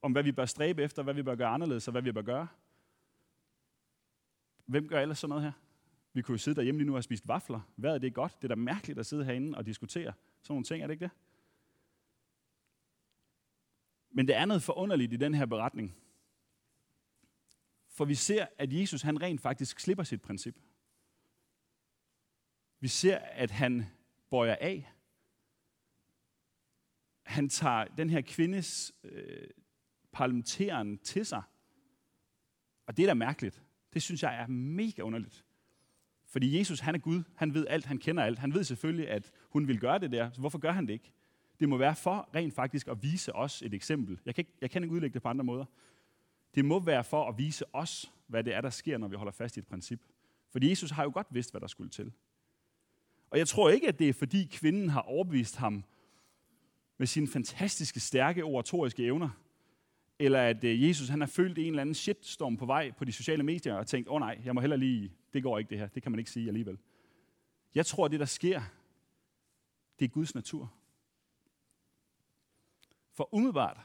Om 0.02 0.12
hvad 0.12 0.22
vi 0.22 0.32
bør 0.32 0.44
stræbe 0.44 0.82
efter, 0.82 1.02
hvad 1.02 1.14
vi 1.14 1.22
bør 1.22 1.34
gøre 1.34 1.48
anderledes, 1.48 1.88
og 1.88 1.92
hvad 1.92 2.02
vi 2.02 2.12
bør 2.12 2.22
gøre. 2.22 2.48
Hvem 4.66 4.88
gør 4.88 5.00
ellers 5.00 5.18
sådan 5.18 5.28
noget 5.28 5.42
her? 5.42 5.52
Vi 6.12 6.22
kunne 6.22 6.32
jo 6.32 6.38
sidde 6.38 6.56
derhjemme 6.56 6.78
lige 6.78 6.86
nu 6.86 6.96
og 6.96 7.04
spise 7.04 7.28
vafler. 7.28 7.60
Hvad 7.76 7.94
er 7.94 7.98
det 7.98 8.14
godt? 8.14 8.36
Det 8.36 8.44
er 8.44 8.54
da 8.54 8.54
mærkeligt 8.54 8.98
at 8.98 9.06
sidde 9.06 9.24
herinde 9.24 9.58
og 9.58 9.66
diskutere 9.66 10.12
sådan 10.42 10.52
nogle 10.52 10.64
ting, 10.64 10.82
er 10.82 10.86
det 10.86 10.94
ikke 10.94 11.04
det? 11.04 11.10
Men 14.10 14.28
det 14.28 14.36
er 14.36 14.44
noget 14.44 14.62
forunderligt 14.62 15.12
i 15.12 15.16
den 15.16 15.34
her 15.34 15.46
beretning. 15.46 15.96
For 17.88 18.04
vi 18.04 18.14
ser, 18.14 18.46
at 18.58 18.72
Jesus 18.72 19.02
han 19.02 19.22
rent 19.22 19.40
faktisk 19.40 19.80
slipper 19.80 20.04
sit 20.04 20.22
princip. 20.22 20.56
Vi 22.80 22.88
ser, 22.88 23.18
at 23.18 23.50
han 23.50 23.86
bøjer 24.30 24.56
af. 24.60 24.92
han 27.22 27.48
tager 27.48 27.84
den 27.84 28.10
her 28.10 28.20
kvindes 28.20 28.92
øh, 29.04 29.48
parlamenteren 30.12 30.98
til 30.98 31.26
sig. 31.26 31.42
Og 32.86 32.96
det 32.96 33.02
er 33.02 33.06
da 33.06 33.14
mærkeligt. 33.14 33.62
Det 33.94 34.02
synes 34.02 34.22
jeg 34.22 34.42
er 34.42 34.46
mega 34.46 35.02
underligt. 35.02 35.44
Fordi 36.26 36.58
Jesus, 36.58 36.80
han 36.80 36.94
er 36.94 36.98
Gud. 36.98 37.22
Han 37.34 37.54
ved 37.54 37.66
alt. 37.68 37.86
Han 37.86 37.98
kender 37.98 38.22
alt. 38.22 38.38
Han 38.38 38.54
ved 38.54 38.64
selvfølgelig, 38.64 39.08
at 39.08 39.32
hun 39.50 39.68
vil 39.68 39.80
gøre 39.80 39.98
det 39.98 40.12
der. 40.12 40.30
Så 40.30 40.40
hvorfor 40.40 40.58
gør 40.58 40.72
han 40.72 40.86
det 40.86 40.92
ikke? 40.92 41.12
Det 41.60 41.68
må 41.68 41.76
være 41.76 41.96
for 41.96 42.30
rent 42.34 42.54
faktisk 42.54 42.88
at 42.88 43.02
vise 43.02 43.34
os 43.34 43.62
et 43.62 43.74
eksempel. 43.74 44.20
Jeg 44.26 44.34
kan 44.34 44.42
ikke, 44.42 44.52
jeg 44.60 44.70
kan 44.70 44.82
ikke 44.82 44.94
udlægge 44.94 45.14
det 45.14 45.22
på 45.22 45.28
andre 45.28 45.44
måder. 45.44 45.64
Det 46.54 46.64
må 46.64 46.80
være 46.80 47.04
for 47.04 47.28
at 47.28 47.38
vise 47.38 47.74
os, 47.74 48.12
hvad 48.26 48.44
det 48.44 48.54
er, 48.54 48.60
der 48.60 48.70
sker, 48.70 48.98
når 48.98 49.08
vi 49.08 49.16
holder 49.16 49.32
fast 49.32 49.56
i 49.56 49.60
et 49.60 49.66
princip. 49.66 50.00
Fordi 50.50 50.70
Jesus 50.70 50.90
har 50.90 51.02
jo 51.02 51.10
godt 51.14 51.26
vidst, 51.30 51.50
hvad 51.50 51.60
der 51.60 51.66
skulle 51.66 51.90
til. 51.90 52.12
Og 53.30 53.38
jeg 53.38 53.48
tror 53.48 53.70
ikke, 53.70 53.88
at 53.88 53.98
det 53.98 54.08
er 54.08 54.12
fordi 54.12 54.44
kvinden 54.44 54.88
har 54.88 55.00
overbevist 55.00 55.56
ham 55.56 55.84
med 56.98 57.06
sine 57.06 57.28
fantastiske, 57.28 58.00
stærke 58.00 58.44
oratoriske 58.44 59.04
evner, 59.04 59.30
eller 60.18 60.42
at 60.42 60.64
øh, 60.64 60.88
Jesus 60.88 61.08
han 61.08 61.20
har 61.20 61.26
følt 61.26 61.58
en 61.58 61.66
eller 61.66 61.80
anden 61.80 61.94
shitstorm 61.94 62.56
på 62.56 62.66
vej 62.66 62.90
på 62.90 63.04
de 63.04 63.12
sociale 63.12 63.42
medier 63.42 63.74
og 63.74 63.86
tænkt, 63.86 64.08
åh 64.08 64.14
oh, 64.14 64.20
nej, 64.20 64.40
jeg 64.44 64.54
må 64.54 64.60
heller 64.60 64.76
lige, 64.76 65.12
det 65.32 65.42
går 65.42 65.58
ikke 65.58 65.70
det 65.70 65.78
her, 65.78 65.88
det 65.88 66.02
kan 66.02 66.12
man 66.12 66.18
ikke 66.18 66.30
sige 66.30 66.48
alligevel. 66.48 66.78
Jeg 67.74 67.86
tror, 67.86 68.04
at 68.04 68.10
det 68.10 68.20
der 68.20 68.26
sker, 68.26 68.62
det 69.98 70.04
er 70.04 70.08
Guds 70.08 70.34
natur. 70.34 70.72
For 73.12 73.34
umiddelbart, 73.34 73.80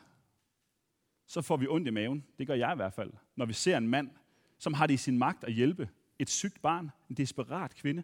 så 1.26 1.42
får 1.42 1.58
vi 1.58 1.68
ondt 1.68 1.88
i 1.88 1.92
maven, 1.92 2.26
det 2.38 2.48
gør 2.48 2.54
jeg 2.54 2.74
i 2.74 2.76
hvert 2.76 2.94
fald, 2.94 3.12
når 3.36 3.46
vi 3.46 3.54
ser 3.54 3.78
en 3.78 3.88
mand, 3.88 4.10
som 4.58 4.74
har 4.74 4.88
det 4.88 4.94
i 4.94 4.98
sin 4.98 5.18
magt 5.18 5.44
at 5.44 5.54
hjælpe 5.54 5.90
et 6.20 6.30
sygt 6.30 6.62
barn, 6.62 6.92
en 7.10 7.16
desperat 7.16 7.76
kvinde, 7.76 8.04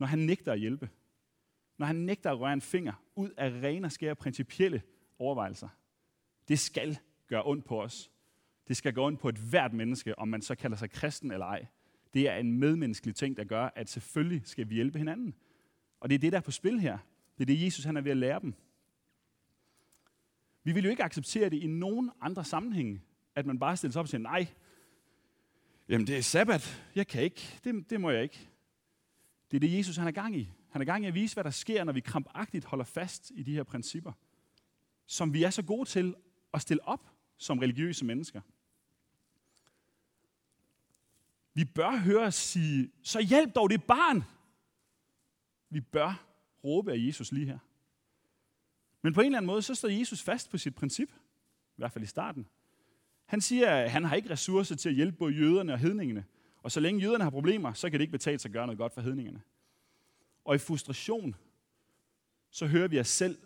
når 0.00 0.06
han 0.06 0.18
nægter 0.18 0.52
at 0.52 0.60
hjælpe. 0.60 0.90
Når 1.78 1.86
han 1.86 1.96
nægter 1.96 2.30
at 2.30 2.40
røre 2.40 2.52
en 2.52 2.60
finger 2.60 2.92
ud 3.14 3.30
af 3.36 3.50
rene 3.50 3.86
og 3.86 3.92
skære 3.92 4.14
principielle 4.14 4.82
overvejelser. 5.18 5.68
Det 6.48 6.58
skal 6.58 6.98
gøre 7.26 7.42
ondt 7.44 7.64
på 7.64 7.82
os. 7.82 8.10
Det 8.68 8.76
skal 8.76 8.92
gøre 8.92 9.04
ondt 9.04 9.20
på 9.20 9.28
et 9.28 9.38
hvert 9.38 9.72
menneske, 9.72 10.18
om 10.18 10.28
man 10.28 10.42
så 10.42 10.54
kalder 10.54 10.76
sig 10.76 10.90
kristen 10.90 11.30
eller 11.30 11.46
ej. 11.46 11.66
Det 12.14 12.28
er 12.28 12.36
en 12.36 12.52
medmenneskelig 12.52 13.14
ting, 13.14 13.36
der 13.36 13.44
gør, 13.44 13.70
at 13.76 13.88
selvfølgelig 13.88 14.42
skal 14.44 14.68
vi 14.68 14.74
hjælpe 14.74 14.98
hinanden. 14.98 15.34
Og 16.00 16.08
det 16.08 16.14
er 16.14 16.18
det, 16.18 16.32
der 16.32 16.38
er 16.38 16.42
på 16.42 16.50
spil 16.50 16.80
her. 16.80 16.98
Det 17.38 17.44
er 17.44 17.46
det, 17.46 17.64
Jesus 17.64 17.84
han 17.84 17.96
er 17.96 18.00
ved 18.00 18.10
at 18.10 18.16
lære 18.16 18.40
dem. 18.40 18.54
Vi 20.64 20.72
vil 20.72 20.84
jo 20.84 20.90
ikke 20.90 21.04
acceptere 21.04 21.50
det 21.50 21.56
i 21.62 21.66
nogen 21.66 22.10
andre 22.20 22.44
sammenhænge, 22.44 23.02
at 23.34 23.46
man 23.46 23.58
bare 23.58 23.76
stiller 23.76 23.92
sig 23.92 24.00
op 24.00 24.04
og 24.04 24.08
siger, 24.08 24.22
nej, 24.22 24.46
jamen 25.88 26.06
det 26.06 26.16
er 26.16 26.22
sabbat, 26.22 26.86
jeg 26.94 27.06
kan 27.06 27.22
ikke, 27.22 27.60
det, 27.64 27.90
det 27.90 28.00
må 28.00 28.10
jeg 28.10 28.22
ikke. 28.22 28.49
Det 29.50 29.56
er 29.56 29.60
det, 29.60 29.78
Jesus 29.78 29.96
han 29.96 30.06
er 30.06 30.12
gang 30.12 30.36
i. 30.36 30.52
Han 30.70 30.80
er 30.80 30.86
gang 30.86 31.04
i 31.04 31.08
at 31.08 31.14
vise, 31.14 31.34
hvad 31.34 31.44
der 31.44 31.50
sker, 31.50 31.84
når 31.84 31.92
vi 31.92 32.00
krampagtigt 32.00 32.64
holder 32.64 32.84
fast 32.84 33.32
i 33.34 33.42
de 33.42 33.54
her 33.54 33.62
principper, 33.62 34.12
som 35.06 35.32
vi 35.32 35.42
er 35.42 35.50
så 35.50 35.62
gode 35.62 35.88
til 35.88 36.14
at 36.54 36.62
stille 36.62 36.88
op 36.88 37.10
som 37.38 37.58
religiøse 37.58 38.04
mennesker. 38.04 38.40
Vi 41.54 41.64
bør 41.64 41.96
høre 41.96 42.26
os 42.26 42.34
sige, 42.34 42.90
så 43.02 43.20
hjælp 43.20 43.54
dog 43.54 43.70
det 43.70 43.84
barn. 43.84 44.24
Vi 45.70 45.80
bør 45.80 46.26
råbe 46.64 46.92
af 46.92 46.96
Jesus 46.98 47.32
lige 47.32 47.46
her. 47.46 47.58
Men 49.02 49.14
på 49.14 49.20
en 49.20 49.26
eller 49.26 49.38
anden 49.38 49.46
måde, 49.46 49.62
så 49.62 49.74
står 49.74 49.88
Jesus 49.88 50.22
fast 50.22 50.50
på 50.50 50.58
sit 50.58 50.74
princip. 50.74 51.12
I 51.76 51.76
hvert 51.76 51.92
fald 51.92 52.04
i 52.04 52.06
starten. 52.06 52.46
Han 53.26 53.40
siger, 53.40 53.70
at 53.70 53.90
han 53.90 54.04
har 54.04 54.16
ikke 54.16 54.30
ressourcer 54.30 54.76
til 54.76 54.88
at 54.88 54.94
hjælpe 54.94 55.18
både 55.18 55.34
jøderne 55.34 55.72
og 55.72 55.78
hedningene. 55.78 56.24
Og 56.62 56.72
så 56.72 56.80
længe 56.80 57.00
jøderne 57.00 57.24
har 57.24 57.30
problemer, 57.30 57.72
så 57.72 57.90
kan 57.90 57.98
det 57.98 58.00
ikke 58.00 58.12
betale 58.12 58.38
sig 58.38 58.48
at 58.48 58.52
gøre 58.52 58.66
noget 58.66 58.78
godt 58.78 58.92
for 58.92 59.00
hedningerne. 59.00 59.42
Og 60.44 60.54
i 60.54 60.58
frustration, 60.58 61.36
så 62.50 62.66
hører 62.66 62.88
vi 62.88 63.00
os 63.00 63.08
selv 63.08 63.38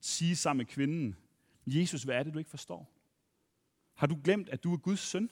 sige 0.00 0.36
sammen 0.36 0.58
med 0.58 0.66
kvinden, 0.66 1.16
Jesus, 1.66 2.02
hvad 2.02 2.14
er 2.14 2.22
det, 2.22 2.34
du 2.34 2.38
ikke 2.38 2.50
forstår? 2.50 2.92
Har 3.94 4.06
du 4.06 4.18
glemt, 4.24 4.48
at 4.48 4.64
du 4.64 4.72
er 4.72 4.76
Guds 4.76 5.00
søn? 5.00 5.30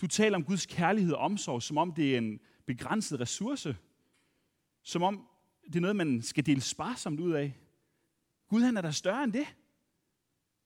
Du 0.00 0.06
taler 0.06 0.36
om 0.36 0.44
Guds 0.44 0.66
kærlighed 0.66 1.12
og 1.12 1.20
omsorg, 1.20 1.62
som 1.62 1.78
om 1.78 1.92
det 1.92 2.14
er 2.14 2.18
en 2.18 2.40
begrænset 2.66 3.20
ressource. 3.20 3.76
Som 4.82 5.02
om 5.02 5.28
det 5.64 5.76
er 5.76 5.80
noget, 5.80 5.96
man 5.96 6.22
skal 6.22 6.46
dele 6.46 6.60
sparsomt 6.60 7.20
ud 7.20 7.32
af. 7.32 7.58
Gud 8.48 8.62
han 8.62 8.76
er 8.76 8.80
der 8.80 8.90
større 8.90 9.24
end 9.24 9.32
det. 9.32 9.56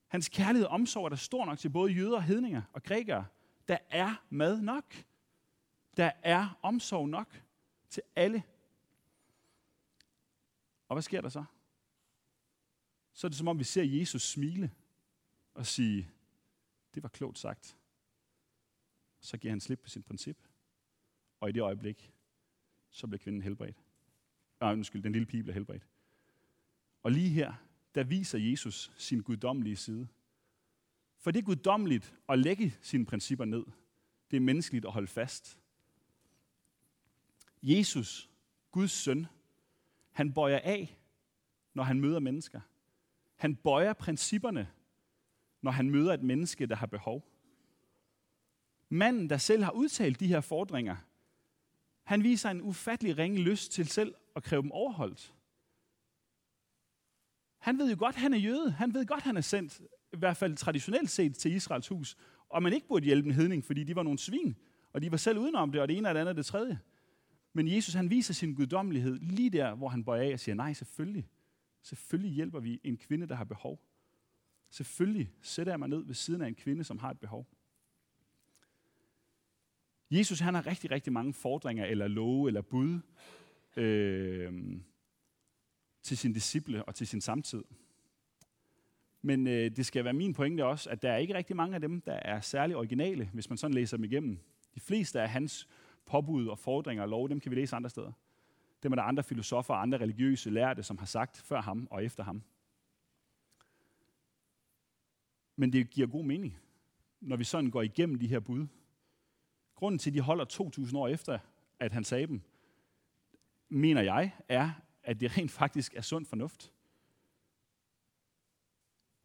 Hans 0.08 0.28
kærlighed 0.28 0.66
og 0.66 0.72
omsorg 0.72 1.04
er 1.04 1.08
der 1.08 1.16
stor 1.16 1.46
nok 1.46 1.58
til 1.58 1.70
både 1.70 1.92
jøder, 1.92 2.20
hedninger 2.20 2.62
og 2.72 2.82
grækere. 2.82 3.26
Der 3.70 3.78
er 3.90 4.26
mad 4.30 4.60
nok. 4.60 4.94
Der 5.96 6.12
er 6.22 6.58
omsorg 6.62 7.08
nok 7.08 7.42
til 7.88 8.02
alle. 8.16 8.42
Og 10.88 10.94
hvad 10.94 11.02
sker 11.02 11.20
der 11.20 11.28
så? 11.28 11.44
Så 13.12 13.26
er 13.26 13.28
det 13.28 13.38
som 13.38 13.48
om, 13.48 13.58
vi 13.58 13.64
ser 13.64 13.82
Jesus 13.82 14.22
smile 14.22 14.70
og 15.54 15.66
sige, 15.66 16.10
det 16.94 17.02
var 17.02 17.08
klogt 17.08 17.38
sagt. 17.38 17.78
Så 19.20 19.38
giver 19.38 19.52
han 19.52 19.60
slip 19.60 19.80
på 19.80 19.88
sin 19.88 20.02
princip. 20.02 20.38
Og 21.40 21.48
i 21.48 21.52
det 21.52 21.60
øjeblik, 21.60 22.12
så 22.90 23.06
bliver 23.06 23.18
kvinden 23.18 23.42
helbredt. 23.42 23.84
Nej, 24.60 24.72
undskyld, 24.72 25.02
den 25.02 25.12
lille 25.12 25.26
pige 25.26 25.42
bliver 25.42 25.54
helbredt. 25.54 25.86
Og 27.02 27.10
lige 27.10 27.28
her, 27.28 27.54
der 27.94 28.04
viser 28.04 28.38
Jesus 28.38 28.92
sin 28.96 29.22
guddommelige 29.22 29.76
side. 29.76 30.08
For 31.20 31.30
det 31.30 31.38
er 31.38 31.44
guddommeligt 31.44 32.14
at 32.28 32.38
lægge 32.38 32.76
sine 32.82 33.06
principper 33.06 33.44
ned. 33.44 33.64
Det 34.30 34.36
er 34.36 34.40
menneskeligt 34.40 34.84
at 34.84 34.92
holde 34.92 35.08
fast. 35.08 35.58
Jesus, 37.62 38.30
Guds 38.70 38.90
søn, 38.90 39.26
han 40.10 40.32
bøjer 40.32 40.58
af, 40.58 40.98
når 41.74 41.82
han 41.82 42.00
møder 42.00 42.18
mennesker. 42.18 42.60
Han 43.36 43.56
bøjer 43.56 43.92
principperne, 43.92 44.70
når 45.62 45.70
han 45.70 45.90
møder 45.90 46.14
et 46.14 46.22
menneske, 46.22 46.66
der 46.66 46.76
har 46.76 46.86
behov. 46.86 47.26
Manden, 48.88 49.30
der 49.30 49.36
selv 49.36 49.62
har 49.62 49.70
udtalt 49.70 50.20
de 50.20 50.26
her 50.26 50.40
fordringer, 50.40 50.96
han 52.02 52.22
viser 52.22 52.50
en 52.50 52.62
ufattelig 52.62 53.18
ringe 53.18 53.38
lyst 53.38 53.72
til 53.72 53.88
selv 53.88 54.14
at 54.36 54.42
kræve 54.42 54.62
dem 54.62 54.72
overholdt. 54.72 55.34
Han 57.58 57.78
ved 57.78 57.90
jo 57.90 57.96
godt, 57.98 58.14
at 58.14 58.20
han 58.20 58.34
er 58.34 58.38
jøde. 58.38 58.70
Han 58.70 58.94
ved 58.94 59.06
godt, 59.06 59.18
at 59.18 59.24
han 59.24 59.36
er 59.36 59.40
sendt, 59.40 59.80
i 60.12 60.16
hvert 60.16 60.36
fald 60.36 60.56
traditionelt 60.56 61.10
set, 61.10 61.34
til 61.36 61.52
Israels 61.52 61.88
hus. 61.88 62.16
Og 62.48 62.62
man 62.62 62.72
ikke 62.72 62.88
burde 62.88 63.04
hjælpe 63.04 63.28
en 63.28 63.34
hedning, 63.34 63.64
fordi 63.64 63.84
de 63.84 63.96
var 63.96 64.02
nogle 64.02 64.18
svin. 64.18 64.56
Og 64.92 65.02
de 65.02 65.10
var 65.10 65.16
selv 65.16 65.38
udenom 65.38 65.72
det, 65.72 65.80
og 65.80 65.88
det 65.88 65.96
ene 65.96 66.08
og 66.08 66.14
det 66.14 66.20
andet 66.20 66.30
og 66.30 66.36
det 66.36 66.46
tredje. 66.46 66.80
Men 67.52 67.68
Jesus, 67.68 67.94
han 67.94 68.10
viser 68.10 68.34
sin 68.34 68.54
guddommelighed 68.54 69.18
lige 69.18 69.50
der, 69.50 69.74
hvor 69.74 69.88
han 69.88 70.04
bøjer 70.04 70.22
af 70.22 70.32
og 70.32 70.40
siger, 70.40 70.54
nej, 70.54 70.72
selvfølgelig. 70.72 71.28
Selvfølgelig 71.82 72.34
hjælper 72.34 72.60
vi 72.60 72.80
en 72.84 72.96
kvinde, 72.96 73.28
der 73.28 73.34
har 73.34 73.44
behov. 73.44 73.82
Selvfølgelig 74.70 75.32
sætter 75.42 75.72
jeg 75.72 75.78
mig 75.78 75.88
ned 75.88 76.04
ved 76.04 76.14
siden 76.14 76.42
af 76.42 76.48
en 76.48 76.54
kvinde, 76.54 76.84
som 76.84 76.98
har 76.98 77.10
et 77.10 77.20
behov. 77.20 77.48
Jesus 80.10 80.40
han 80.40 80.54
har 80.54 80.66
rigtig, 80.66 80.90
rigtig 80.90 81.12
mange 81.12 81.32
fordringer, 81.32 81.84
eller 81.84 82.08
love, 82.08 82.48
eller 82.48 82.60
bud 82.60 83.00
øh, 83.76 84.52
til 86.02 86.18
sin 86.18 86.32
disciple 86.32 86.84
og 86.84 86.94
til 86.94 87.06
sin 87.06 87.20
samtid. 87.20 87.64
Men 89.22 89.46
øh, 89.46 89.70
det 89.76 89.86
skal 89.86 90.04
være 90.04 90.12
min 90.12 90.34
pointe 90.34 90.64
også, 90.64 90.90
at 90.90 91.02
der 91.02 91.12
er 91.12 91.16
ikke 91.16 91.34
rigtig 91.34 91.56
mange 91.56 91.74
af 91.74 91.80
dem, 91.80 92.00
der 92.00 92.12
er 92.12 92.40
særlig 92.40 92.76
originale, 92.76 93.30
hvis 93.32 93.50
man 93.50 93.56
sådan 93.56 93.74
læser 93.74 93.96
dem 93.96 94.04
igennem. 94.04 94.38
De 94.74 94.80
fleste 94.80 95.20
af 95.20 95.28
hans 95.30 95.68
påbud 96.06 96.46
og 96.46 96.58
fordringer 96.58 97.02
og 97.02 97.08
lov, 97.08 97.28
dem 97.28 97.40
kan 97.40 97.50
vi 97.50 97.56
læse 97.56 97.76
andre 97.76 97.90
steder. 97.90 98.12
Dem 98.82 98.92
er 98.92 98.96
der 98.96 99.02
andre 99.02 99.22
filosofer 99.22 99.74
og 99.74 99.82
andre 99.82 99.98
religiøse 99.98 100.50
lærte, 100.50 100.82
som 100.82 100.98
har 100.98 101.06
sagt 101.06 101.42
før 101.42 101.60
ham 101.60 101.88
og 101.90 102.04
efter 102.04 102.24
ham. 102.24 102.42
Men 105.56 105.72
det 105.72 105.90
giver 105.90 106.06
god 106.06 106.24
mening, 106.24 106.58
når 107.20 107.36
vi 107.36 107.44
sådan 107.44 107.70
går 107.70 107.82
igennem 107.82 108.18
de 108.18 108.28
her 108.28 108.40
bud. 108.40 108.66
Grunden 109.74 109.98
til, 109.98 110.10
at 110.10 110.14
de 110.14 110.20
holder 110.20 110.44
2.000 110.44 110.96
år 110.96 111.08
efter, 111.08 111.38
at 111.80 111.92
han 111.92 112.04
sagde 112.04 112.26
dem, 112.26 112.40
mener 113.68 114.02
jeg, 114.02 114.32
er, 114.48 114.70
at 115.02 115.20
det 115.20 115.38
rent 115.38 115.50
faktisk 115.50 115.94
er 115.94 116.00
sund 116.00 116.26
fornuft. 116.26 116.72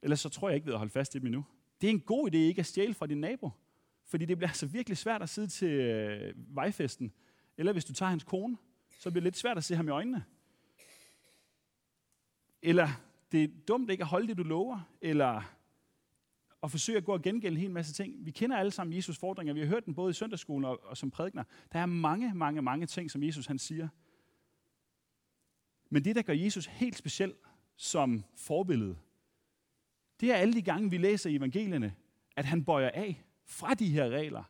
Ellers 0.06 0.20
så 0.20 0.30
tror 0.30 0.50
jeg 0.50 0.56
ikke 0.56 0.66
ved 0.66 0.74
at 0.74 0.78
holde 0.78 0.92
fast 0.92 1.16
i 1.16 1.20
dem 1.20 1.26
endnu. 1.26 1.46
Det 1.82 1.88
er 1.88 1.92
en 1.92 2.00
god 2.00 2.32
idé 2.32 2.38
ikke 2.38 2.60
at 2.60 2.66
stjæle 2.66 2.94
fra 2.94 3.08
din 3.08 3.18
nabo. 3.18 3.50
Fordi 4.04 4.26
det 4.26 4.38
bliver 4.38 4.50
altså 4.50 4.66
virkelig 4.66 4.98
svært 4.98 5.22
at 5.22 5.30
sidde 5.30 5.48
til 5.48 5.70
øh, 5.70 6.34
vejfesten. 6.36 7.14
Eller 7.58 7.72
hvis 7.72 7.86
du 7.86 7.94
tager 7.94 8.10
hans 8.10 8.24
kone, 8.24 8.58
så 9.00 9.12
bliver 9.12 9.22
det 9.22 9.24
lidt 9.24 9.38
svært 9.38 9.58
at 9.58 9.64
se 9.64 9.76
ham 9.76 9.88
i 9.88 9.92
øjnene. 9.92 10.24
Eller 12.62 12.90
det 13.32 13.44
er 13.44 13.48
dumt 13.68 13.90
ikke 13.90 14.02
at 14.02 14.08
holde 14.08 14.28
det, 14.28 14.38
du 14.38 14.44
lover. 14.44 14.80
Eller 15.02 15.42
at 16.64 16.72
forsøge 16.72 16.98
at 16.98 17.06
gå 17.06 17.14
og 17.14 17.22
gengælde 17.22 17.56
en 17.56 17.62
hel 17.62 17.72
masse 17.72 17.94
ting. 17.94 18.26
Vi 18.26 18.32
kender 18.32 18.58
alle 18.58 18.72
sammen 18.72 18.98
Jesus' 18.98 19.20
fordringer. 19.20 19.54
Vi 19.54 19.60
har 19.60 19.68
hørt 19.68 19.86
den 19.86 19.96
både 19.96 20.10
i 20.10 20.14
søndagsskolen 20.14 20.66
og, 20.66 20.84
og 20.84 20.98
som 20.98 21.12
prædikner. 21.12 21.44
Der 21.74 21.80
er 21.80 21.86
mange, 21.86 22.34
mange, 22.34 22.62
mange 22.62 22.86
ting, 22.86 23.12
som 23.12 23.24
Jesus 23.24 23.46
han 23.46 23.60
siger. 23.60 23.88
Men 25.90 26.06
det, 26.06 26.16
der 26.16 26.22
gør 26.22 26.34
Jesus 26.34 26.66
helt 26.66 26.98
speciel 26.98 27.34
som 27.76 28.24
forbillede, 28.36 28.98
det 30.20 30.32
er 30.32 30.36
alle 30.36 30.54
de 30.54 30.62
gange, 30.62 30.90
vi 30.90 30.98
læser 30.98 31.30
i 31.30 31.36
evangelierne, 31.36 31.96
at 32.36 32.46
han 32.46 32.66
bøjer 32.66 32.90
af 32.90 33.24
fra 33.46 33.74
de 33.74 33.90
her 33.90 34.10
regler. 34.10 34.44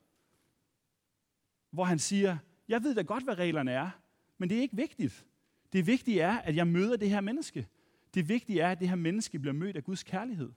Hvor 1.71 1.83
han 1.83 1.99
siger, 1.99 2.37
jeg 2.67 2.83
ved 2.83 2.95
da 2.95 3.01
godt, 3.01 3.23
hvad 3.23 3.37
reglerne 3.37 3.71
er, 3.71 3.89
men 4.37 4.49
det 4.49 4.57
er 4.57 4.61
ikke 4.61 4.75
vigtigt. 4.75 5.25
Det 5.73 5.87
vigtige 5.87 6.21
er, 6.21 6.37
at 6.37 6.55
jeg 6.55 6.67
møder 6.67 6.97
det 6.97 7.09
her 7.09 7.21
menneske. 7.21 7.67
Det 8.13 8.29
vigtige 8.29 8.61
er, 8.61 8.71
at 8.71 8.79
det 8.79 8.89
her 8.89 8.95
menneske 8.95 9.39
bliver 9.39 9.53
mødt 9.53 9.75
af 9.75 9.83
Guds 9.83 10.03
kærlighed. 10.03 10.51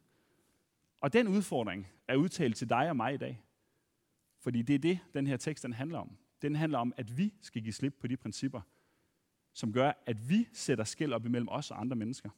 Og 1.00 1.12
den 1.12 1.28
udfordring 1.28 1.88
er 2.08 2.16
udtalt 2.16 2.56
til 2.56 2.68
dig 2.68 2.88
og 2.90 2.96
mig 2.96 3.14
i 3.14 3.16
dag. 3.16 3.42
Fordi 4.38 4.62
det 4.62 4.74
er 4.74 4.78
det, 4.78 4.98
den 5.14 5.26
her 5.26 5.36
tekst 5.36 5.64
den 5.64 5.72
handler 5.72 5.98
om. 5.98 6.16
Den 6.42 6.56
handler 6.56 6.78
om, 6.78 6.92
at 6.96 7.18
vi 7.18 7.34
skal 7.40 7.62
give 7.62 7.72
slip 7.72 7.94
på 8.00 8.06
de 8.06 8.16
principper, 8.16 8.60
som 9.52 9.72
gør, 9.72 9.92
at 10.06 10.30
vi 10.30 10.48
sætter 10.52 10.84
skæld 10.84 11.12
op 11.12 11.26
imellem 11.26 11.48
os 11.48 11.70
og 11.70 11.80
andre 11.80 11.96
mennesker. 11.96 12.30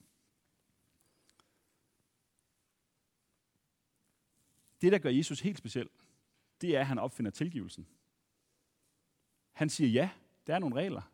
Det, 4.81 4.93
der 4.93 4.99
gør 4.99 5.11
Jesus 5.11 5.41
helt 5.41 5.59
speciel, 5.59 5.89
det 6.61 6.77
er, 6.77 6.81
at 6.81 6.87
han 6.87 6.99
opfinder 6.99 7.31
tilgivelsen. 7.31 7.87
Han 9.53 9.69
siger, 9.69 9.91
ja, 9.91 10.11
der 10.47 10.55
er 10.55 10.59
nogle 10.59 10.77
regler, 10.77 11.13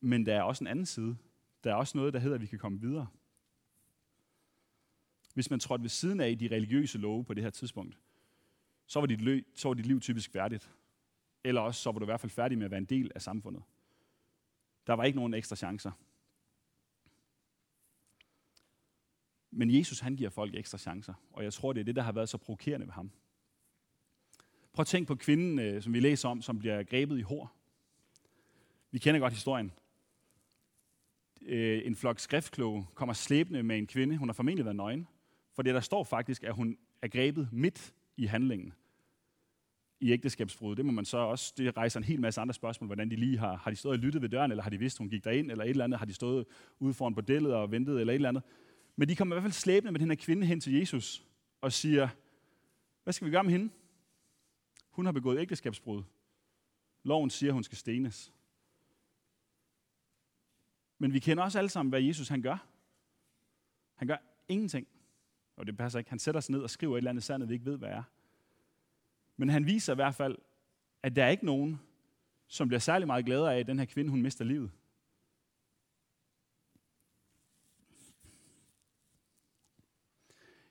men 0.00 0.26
der 0.26 0.34
er 0.34 0.42
også 0.42 0.64
en 0.64 0.68
anden 0.68 0.86
side. 0.86 1.16
Der 1.64 1.70
er 1.70 1.74
også 1.74 1.98
noget, 1.98 2.12
der 2.12 2.20
hedder, 2.20 2.34
at 2.34 2.40
vi 2.40 2.46
kan 2.46 2.58
komme 2.58 2.80
videre. 2.80 3.06
Hvis 5.34 5.50
man 5.50 5.60
trådte 5.60 5.82
ved 5.82 5.88
siden 5.88 6.20
af 6.20 6.38
de 6.38 6.48
religiøse 6.48 6.98
love 6.98 7.24
på 7.24 7.34
det 7.34 7.42
her 7.42 7.50
tidspunkt, 7.50 7.98
så 8.86 9.00
var 9.00 9.06
dit, 9.06 9.20
lø, 9.20 9.42
så 9.54 9.68
var 9.68 9.74
dit 9.74 9.86
liv 9.86 10.00
typisk 10.00 10.30
færdigt. 10.30 10.70
Eller 11.44 11.60
også 11.60 11.82
så 11.82 11.92
var 11.92 11.98
du 11.98 12.04
i 12.04 12.10
hvert 12.10 12.20
fald 12.20 12.30
færdig 12.30 12.58
med 12.58 12.64
at 12.64 12.70
være 12.70 12.78
en 12.78 12.84
del 12.84 13.12
af 13.14 13.22
samfundet. 13.22 13.62
Der 14.86 14.92
var 14.92 15.04
ikke 15.04 15.16
nogen 15.16 15.34
ekstra 15.34 15.56
chancer. 15.56 15.90
Men 19.58 19.74
Jesus 19.74 20.00
han 20.00 20.16
giver 20.16 20.30
folk 20.30 20.54
ekstra 20.54 20.78
chancer, 20.78 21.14
og 21.32 21.44
jeg 21.44 21.52
tror, 21.52 21.72
det 21.72 21.80
er 21.80 21.84
det, 21.84 21.96
der 21.96 22.02
har 22.02 22.12
været 22.12 22.28
så 22.28 22.38
provokerende 22.38 22.86
ved 22.86 22.92
ham. 22.92 23.10
Prøv 24.72 24.82
at 24.82 24.86
tænke 24.86 25.08
på 25.08 25.14
kvinden, 25.14 25.58
øh, 25.58 25.82
som 25.82 25.94
vi 25.94 26.00
læser 26.00 26.28
om, 26.28 26.42
som 26.42 26.58
bliver 26.58 26.82
grebet 26.82 27.18
i 27.18 27.22
hår. 27.22 27.52
Vi 28.90 28.98
kender 28.98 29.20
godt 29.20 29.32
historien. 29.32 29.72
Øh, 31.42 31.82
en 31.84 31.96
flok 31.96 32.18
skriftkloge 32.18 32.86
kommer 32.94 33.12
slæbende 33.12 33.62
med 33.62 33.78
en 33.78 33.86
kvinde. 33.86 34.16
Hun 34.16 34.28
har 34.28 34.32
formentlig 34.32 34.64
været 34.64 34.76
nøgen. 34.76 35.08
For 35.54 35.62
det 35.62 35.74
der 35.74 35.80
står 35.80 36.04
faktisk, 36.04 36.44
at 36.44 36.54
hun 36.54 36.78
er 37.02 37.08
grebet 37.08 37.48
midt 37.52 37.94
i 38.16 38.26
handlingen 38.26 38.72
i 40.00 40.12
ægteskabsbrud. 40.12 40.76
Det 40.76 40.84
må 40.84 40.92
man 40.92 41.04
så 41.04 41.18
også, 41.18 41.54
det 41.56 41.76
rejser 41.76 42.00
en 42.00 42.04
hel 42.04 42.20
masse 42.20 42.40
andre 42.40 42.54
spørgsmål, 42.54 42.86
hvordan 42.86 43.10
de 43.10 43.16
lige 43.16 43.38
har, 43.38 43.56
har 43.56 43.70
de 43.70 43.76
stået 43.76 43.92
og 43.92 43.98
lyttet 43.98 44.22
ved 44.22 44.28
døren, 44.28 44.50
eller 44.50 44.62
har 44.62 44.70
de 44.70 44.78
vidst, 44.78 44.98
hun 44.98 45.08
gik 45.08 45.24
derind, 45.24 45.50
eller 45.50 45.64
et 45.64 45.70
eller 45.70 45.84
andet, 45.84 45.98
har 45.98 46.06
de 46.06 46.14
stået 46.14 46.46
ude 46.78 46.94
foran 46.94 47.14
bordellet 47.14 47.54
og 47.54 47.72
ventet, 47.72 48.00
eller 48.00 48.12
et 48.12 48.14
eller 48.14 48.28
andet. 48.28 48.42
Men 48.98 49.08
de 49.08 49.16
kommer 49.16 49.34
i 49.34 49.36
hvert 49.36 49.44
fald 49.44 49.52
slæbende 49.52 49.92
med 49.92 50.00
den 50.00 50.08
her 50.10 50.16
kvinde 50.16 50.46
hen 50.46 50.60
til 50.60 50.72
Jesus 50.72 51.26
og 51.60 51.72
siger, 51.72 52.08
hvad 53.02 53.12
skal 53.12 53.26
vi 53.26 53.32
gøre 53.32 53.44
med 53.44 53.52
hende? 53.52 53.70
Hun 54.90 55.04
har 55.04 55.12
begået 55.12 55.38
ægteskabsbrud. 55.38 56.02
Loven 57.02 57.30
siger, 57.30 57.52
hun 57.52 57.64
skal 57.64 57.78
stenes. 57.78 58.32
Men 60.98 61.12
vi 61.12 61.18
kender 61.18 61.44
også 61.44 61.58
alle 61.58 61.70
sammen, 61.70 61.90
hvad 61.90 62.02
Jesus 62.02 62.28
han 62.28 62.42
gør. 62.42 62.66
Han 63.94 64.08
gør 64.08 64.16
ingenting. 64.48 64.88
Og 65.56 65.66
det 65.66 65.76
passer 65.76 65.98
ikke. 65.98 66.10
Han 66.10 66.18
sætter 66.18 66.40
sig 66.40 66.52
ned 66.52 66.60
og 66.60 66.70
skriver 66.70 66.96
et 66.96 66.98
eller 66.98 67.10
andet 67.10 67.24
sandet, 67.24 67.48
vi 67.48 67.54
ikke 67.54 67.66
ved, 67.66 67.78
hvad 67.78 67.88
er. 67.88 68.02
Men 69.36 69.48
han 69.48 69.66
viser 69.66 69.92
i 69.92 69.96
hvert 69.96 70.14
fald, 70.14 70.38
at 71.02 71.16
der 71.16 71.24
er 71.24 71.28
ikke 71.28 71.46
nogen, 71.46 71.80
som 72.46 72.68
bliver 72.68 72.80
særlig 72.80 73.06
meget 73.06 73.24
gladere 73.24 73.54
af, 73.54 73.60
at 73.60 73.66
den 73.66 73.78
her 73.78 73.86
kvinde, 73.86 74.10
hun 74.10 74.22
mister 74.22 74.44
livet. 74.44 74.70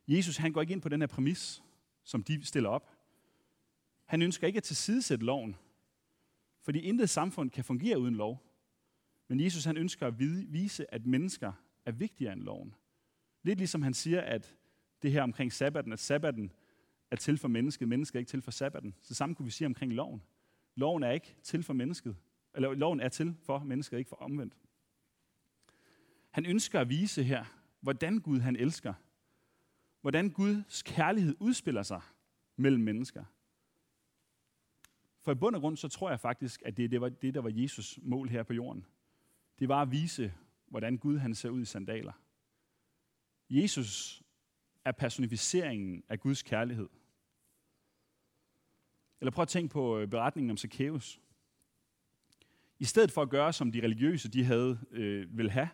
Jesus 0.07 0.37
han 0.37 0.53
går 0.53 0.61
ikke 0.61 0.73
ind 0.73 0.81
på 0.81 0.89
den 0.89 1.01
her 1.01 1.07
præmis, 1.07 1.63
som 2.03 2.23
de 2.23 2.45
stiller 2.45 2.69
op. 2.69 2.91
Han 4.05 4.21
ønsker 4.21 4.47
ikke 4.47 4.57
at 4.57 4.63
tilsidesætte 4.63 5.25
loven, 5.25 5.55
fordi 6.61 6.79
intet 6.79 7.09
samfund 7.09 7.49
kan 7.49 7.63
fungere 7.63 7.99
uden 7.99 8.15
lov. 8.15 8.43
Men 9.27 9.39
Jesus 9.39 9.65
han 9.65 9.77
ønsker 9.77 10.07
at 10.07 10.19
vise, 10.53 10.93
at 10.93 11.05
mennesker 11.05 11.51
er 11.85 11.91
vigtigere 11.91 12.33
end 12.33 12.41
loven. 12.41 12.75
Lidt 13.43 13.59
ligesom 13.59 13.81
han 13.81 13.93
siger, 13.93 14.21
at 14.21 14.55
det 15.01 15.11
her 15.11 15.23
omkring 15.23 15.53
sabbaten, 15.53 15.93
at 15.93 15.99
sabbaten 15.99 16.51
er 17.11 17.15
til 17.15 17.37
for 17.37 17.47
mennesket, 17.47 17.87
mennesket 17.87 18.15
er 18.15 18.19
ikke 18.19 18.29
til 18.29 18.41
for 18.41 18.51
sabbaten. 18.51 18.95
Så 19.01 19.13
samme 19.13 19.35
kunne 19.35 19.45
vi 19.45 19.51
sige 19.51 19.65
omkring 19.65 19.93
loven. 19.93 20.23
Loven 20.75 21.03
er 21.03 21.11
ikke 21.11 21.35
til 21.43 21.63
for 21.63 21.73
mennesket, 21.73 22.15
eller 22.55 22.73
loven 22.73 22.99
er 22.99 23.09
til 23.09 23.35
for 23.43 23.59
mennesket, 23.59 23.97
ikke 23.97 24.09
for 24.09 24.15
omvendt. 24.15 24.53
Han 26.29 26.45
ønsker 26.45 26.79
at 26.79 26.89
vise 26.89 27.23
her, 27.23 27.45
hvordan 27.81 28.19
Gud 28.19 28.39
han 28.39 28.55
elsker. 28.55 28.93
Hvordan 30.01 30.29
Guds 30.29 30.83
kærlighed 30.83 31.35
udspiller 31.39 31.83
sig 31.83 32.01
mellem 32.55 32.83
mennesker. 32.83 33.23
For 35.19 35.31
i 35.31 35.35
bund 35.35 35.55
og 35.55 35.61
grund, 35.61 35.77
så 35.77 35.87
tror 35.87 36.09
jeg 36.09 36.19
faktisk, 36.19 36.61
at 36.65 36.77
det, 36.77 36.91
det 36.91 37.01
var 37.01 37.09
det, 37.09 37.33
der 37.33 37.41
var 37.41 37.51
Jesus 37.53 37.99
mål 38.01 38.29
her 38.29 38.43
på 38.43 38.53
jorden. 38.53 38.85
Det 39.59 39.69
var 39.69 39.81
at 39.81 39.91
vise, 39.91 40.33
hvordan 40.67 40.97
Gud 40.97 41.17
han 41.17 41.35
ser 41.35 41.49
ud 41.49 41.61
i 41.61 41.65
sandaler. 41.65 42.13
Jesus 43.49 44.23
er 44.85 44.91
personificeringen 44.91 46.03
af 46.09 46.19
Guds 46.19 46.43
kærlighed. 46.43 46.89
Eller 49.21 49.31
prøv 49.31 49.41
at 49.41 49.47
tænke 49.47 49.73
på 49.73 49.97
øh, 49.97 50.07
beretningen 50.07 50.51
om 50.51 50.57
Zacchaeus. 50.57 51.21
I 52.79 52.85
stedet 52.85 53.11
for 53.11 53.21
at 53.21 53.29
gøre, 53.29 53.53
som 53.53 53.71
de 53.71 53.83
religiøse 53.83 54.29
de 54.29 54.43
havde 54.43 54.79
øh, 54.91 55.37
vil 55.37 55.51
have, 55.51 55.69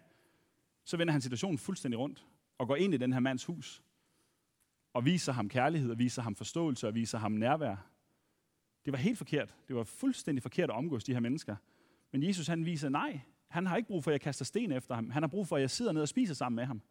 så 0.84 0.98
vender 0.98 1.12
han 1.12 1.22
situationen 1.22 1.58
fuldstændig 1.58 2.00
rundt 2.00 2.26
og 2.58 2.68
går 2.68 2.76
ind 2.76 2.94
i 2.94 2.98
den 2.98 3.14
her 3.14 3.20
mands 3.20 3.46
hus 3.46 3.84
og 4.94 5.06
viser 5.06 5.32
ham 5.32 5.50
kærlighed, 5.50 5.92
og 5.92 6.00
viser 6.00 6.22
ham 6.22 6.36
forståelse, 6.36 6.88
og 6.88 6.96
viser 6.96 7.18
ham 7.18 7.32
nærvær. 7.32 7.76
Det 8.86 8.94
var 8.94 9.00
helt 9.00 9.18
forkert. 9.18 9.56
Det 9.68 9.76
var 9.76 9.84
fuldstændig 9.84 10.42
forkert 10.44 10.70
at 10.70 10.76
omgås 10.76 11.04
de 11.04 11.14
her 11.14 11.20
mennesker. 11.20 11.56
Men 12.12 12.24
Jesus 12.24 12.48
han 12.48 12.66
viser, 12.66 12.90
nej, 12.90 13.20
han 13.48 13.66
har 13.66 13.78
ikke 13.78 13.88
brug 13.88 14.04
for, 14.04 14.12
at 14.12 14.14
jeg 14.14 14.22
kaster 14.22 14.46
sten 14.46 14.72
efter 14.72 14.96
ham. 14.96 15.10
Han 15.10 15.24
har 15.24 15.28
brug 15.28 15.48
for, 15.48 15.56
at 15.56 15.62
jeg 15.62 15.70
sidder 15.70 15.92
ned 15.92 16.02
og 16.02 16.08
spiser 16.08 16.34
sammen 16.34 16.56
med 16.56 16.66
ham. 16.66 16.82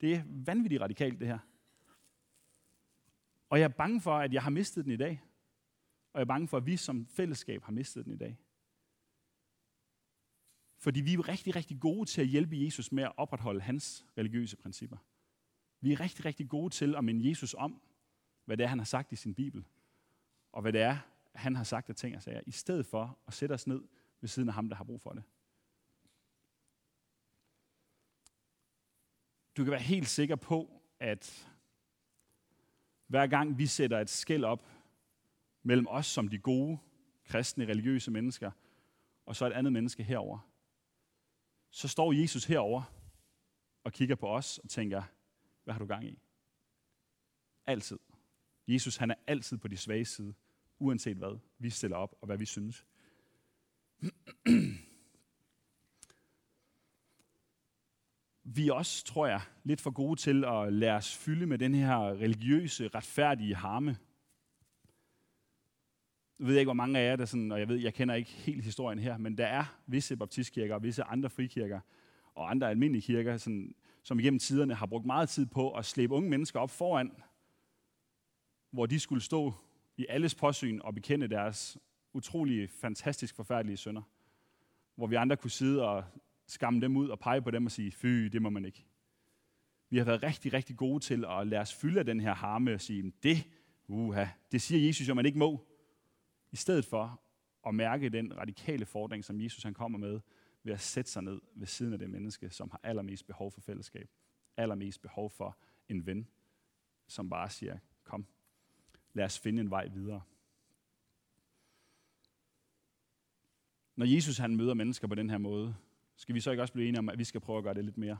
Det 0.00 0.14
er 0.14 0.22
vanvittigt 0.26 0.82
radikalt, 0.82 1.20
det 1.20 1.28
her. 1.28 1.38
Og 3.50 3.58
jeg 3.58 3.64
er 3.64 3.68
bange 3.68 4.00
for, 4.00 4.18
at 4.18 4.32
jeg 4.32 4.42
har 4.42 4.50
mistet 4.50 4.84
den 4.84 4.92
i 4.92 4.96
dag. 4.96 5.22
Og 6.12 6.18
jeg 6.18 6.24
er 6.24 6.28
bange 6.28 6.48
for, 6.48 6.56
at 6.56 6.66
vi 6.66 6.76
som 6.76 7.06
fællesskab 7.06 7.62
har 7.62 7.72
mistet 7.72 8.04
den 8.04 8.12
i 8.12 8.16
dag. 8.16 8.38
Fordi 10.78 11.00
vi 11.00 11.14
er 11.14 11.28
rigtig, 11.28 11.56
rigtig 11.56 11.80
gode 11.80 12.08
til 12.08 12.20
at 12.20 12.26
hjælpe 12.26 12.64
Jesus 12.64 12.92
med 12.92 13.04
at 13.04 13.12
opretholde 13.16 13.60
hans 13.60 14.06
religiøse 14.18 14.56
principper. 14.56 14.96
Vi 15.80 15.92
er 15.92 16.00
rigtig, 16.00 16.24
rigtig 16.24 16.48
gode 16.48 16.74
til 16.74 16.96
at 16.96 17.04
minde 17.04 17.28
Jesus 17.28 17.54
om, 17.54 17.82
hvad 18.44 18.56
det 18.56 18.64
er, 18.64 18.68
han 18.68 18.78
har 18.78 18.84
sagt 18.84 19.12
i 19.12 19.16
sin 19.16 19.34
Bibel. 19.34 19.66
Og 20.52 20.62
hvad 20.62 20.72
det 20.72 20.80
er, 20.80 20.98
han 21.34 21.56
har 21.56 21.64
sagt 21.64 21.88
af 21.88 21.94
ting 21.94 22.16
og 22.16 22.22
sager, 22.22 22.40
i 22.46 22.50
stedet 22.50 22.86
for 22.86 23.18
at 23.26 23.34
sætte 23.34 23.52
os 23.52 23.66
ned 23.66 23.82
ved 24.20 24.28
siden 24.28 24.48
af 24.48 24.54
ham, 24.54 24.68
der 24.68 24.76
har 24.76 24.84
brug 24.84 25.00
for 25.00 25.12
det. 25.12 25.22
Du 29.56 29.64
kan 29.64 29.70
være 29.70 29.80
helt 29.80 30.08
sikker 30.08 30.36
på, 30.36 30.82
at 31.00 31.50
hver 33.06 33.26
gang 33.26 33.58
vi 33.58 33.66
sætter 33.66 34.00
et 34.00 34.10
skæld 34.10 34.44
op 34.44 34.68
mellem 35.62 35.86
os 35.88 36.06
som 36.06 36.28
de 36.28 36.38
gode, 36.38 36.78
kristne, 37.24 37.64
religiøse 37.64 38.10
mennesker, 38.10 38.50
og 39.26 39.36
så 39.36 39.46
et 39.46 39.52
andet 39.52 39.72
menneske 39.72 40.02
herover, 40.02 40.38
så 41.70 41.88
står 41.88 42.12
Jesus 42.12 42.44
herover 42.44 42.82
og 43.84 43.92
kigger 43.92 44.14
på 44.14 44.28
os 44.28 44.58
og 44.58 44.68
tænker, 44.68 45.02
hvad 45.70 45.74
har 45.74 45.78
du 45.78 45.86
gang 45.86 46.04
i? 46.04 46.18
Altid. 47.66 47.98
Jesus 48.68 48.96
han 48.96 49.10
er 49.10 49.14
altid 49.26 49.58
på 49.58 49.68
de 49.68 49.76
svage 49.76 50.04
side, 50.04 50.34
uanset 50.78 51.16
hvad 51.16 51.38
vi 51.58 51.70
stiller 51.70 51.96
op 51.96 52.14
og 52.20 52.26
hvad 52.26 52.38
vi 52.38 52.46
synes. 52.46 52.86
Vi 58.44 58.68
er 58.68 58.72
også, 58.72 59.04
tror 59.04 59.26
jeg, 59.26 59.40
lidt 59.64 59.80
for 59.80 59.90
gode 59.90 60.20
til 60.20 60.44
at 60.44 60.72
lade 60.72 60.92
os 60.92 61.16
fylde 61.16 61.46
med 61.46 61.58
den 61.58 61.74
her 61.74 61.96
religiøse, 61.96 62.88
retfærdige 62.88 63.54
harme. 63.54 63.96
Jeg 66.38 66.46
ved 66.46 66.58
ikke, 66.58 66.66
hvor 66.66 66.74
mange 66.74 66.98
af 66.98 67.10
jer, 67.10 67.16
der 67.16 67.24
sådan, 67.24 67.52
og 67.52 67.60
jeg 67.60 67.68
ved, 67.68 67.76
jeg 67.76 67.94
kender 67.94 68.14
ikke 68.14 68.30
helt 68.30 68.64
historien 68.64 68.98
her, 68.98 69.18
men 69.18 69.38
der 69.38 69.46
er 69.46 69.80
visse 69.86 70.16
baptistkirker 70.16 70.74
og 70.74 70.82
visse 70.82 71.02
andre 71.02 71.30
frikirker 71.30 71.80
og 72.34 72.50
andre 72.50 72.70
almindelige 72.70 73.02
kirker, 73.02 73.36
sådan, 73.36 73.74
som 74.10 74.18
igennem 74.18 74.38
tiderne 74.38 74.74
har 74.74 74.86
brugt 74.86 75.06
meget 75.06 75.28
tid 75.28 75.46
på 75.46 75.72
at 75.72 75.84
slæbe 75.84 76.14
unge 76.14 76.30
mennesker 76.30 76.60
op 76.60 76.70
foran, 76.70 77.12
hvor 78.70 78.86
de 78.86 79.00
skulle 79.00 79.22
stå 79.22 79.54
i 79.96 80.06
alles 80.08 80.34
påsyn 80.34 80.80
og 80.84 80.94
bekende 80.94 81.28
deres 81.28 81.78
utrolige, 82.12 82.68
fantastisk 82.68 83.34
forfærdelige 83.34 83.76
sønder. 83.76 84.02
Hvor 84.94 85.06
vi 85.06 85.14
andre 85.14 85.36
kunne 85.36 85.50
sidde 85.50 85.88
og 85.88 86.04
skamme 86.46 86.80
dem 86.80 86.96
ud 86.96 87.08
og 87.08 87.18
pege 87.18 87.42
på 87.42 87.50
dem 87.50 87.66
og 87.66 87.72
sige, 87.72 87.92
fy, 87.92 88.06
det 88.06 88.42
må 88.42 88.50
man 88.50 88.64
ikke. 88.64 88.86
Vi 89.90 89.98
har 89.98 90.04
været 90.04 90.22
rigtig, 90.22 90.52
rigtig 90.52 90.76
gode 90.76 91.00
til 91.00 91.24
at 91.28 91.46
lade 91.46 91.60
os 91.60 91.74
fylde 91.74 91.98
af 91.98 92.06
den 92.06 92.20
her 92.20 92.34
harme 92.34 92.74
og 92.74 92.80
sige, 92.80 93.12
det, 93.22 93.46
uha, 93.88 94.26
det 94.52 94.62
siger 94.62 94.86
Jesus 94.86 95.08
jo, 95.08 95.14
man 95.14 95.26
ikke 95.26 95.38
må. 95.38 95.66
I 96.52 96.56
stedet 96.56 96.84
for 96.84 97.20
at 97.66 97.74
mærke 97.74 98.08
den 98.08 98.38
radikale 98.38 98.86
fordring, 98.86 99.24
som 99.24 99.40
Jesus 99.40 99.62
han 99.62 99.74
kommer 99.74 99.98
med, 99.98 100.20
ved 100.62 100.72
at 100.72 100.80
sætte 100.80 101.10
sig 101.10 101.22
ned 101.22 101.40
ved 101.54 101.66
siden 101.66 101.92
af 101.92 101.98
det 101.98 102.10
menneske, 102.10 102.50
som 102.50 102.70
har 102.70 102.80
allermest 102.82 103.26
behov 103.26 103.50
for 103.50 103.60
fællesskab. 103.60 104.10
Allermest 104.56 105.02
behov 105.02 105.30
for 105.30 105.58
en 105.88 106.06
ven, 106.06 106.28
som 107.06 107.30
bare 107.30 107.50
siger, 107.50 107.78
kom, 108.04 108.26
lad 109.12 109.24
os 109.24 109.38
finde 109.38 109.60
en 109.60 109.70
vej 109.70 109.88
videre. 109.88 110.22
Når 113.96 114.06
Jesus 114.06 114.38
han 114.38 114.56
møder 114.56 114.74
mennesker 114.74 115.08
på 115.08 115.14
den 115.14 115.30
her 115.30 115.38
måde, 115.38 115.76
skal 116.16 116.34
vi 116.34 116.40
så 116.40 116.50
ikke 116.50 116.62
også 116.62 116.72
blive 116.72 116.88
enige 116.88 116.98
om, 116.98 117.08
at 117.08 117.18
vi 117.18 117.24
skal 117.24 117.40
prøve 117.40 117.58
at 117.58 117.64
gøre 117.64 117.74
det 117.74 117.84
lidt 117.84 117.98
mere? 117.98 118.18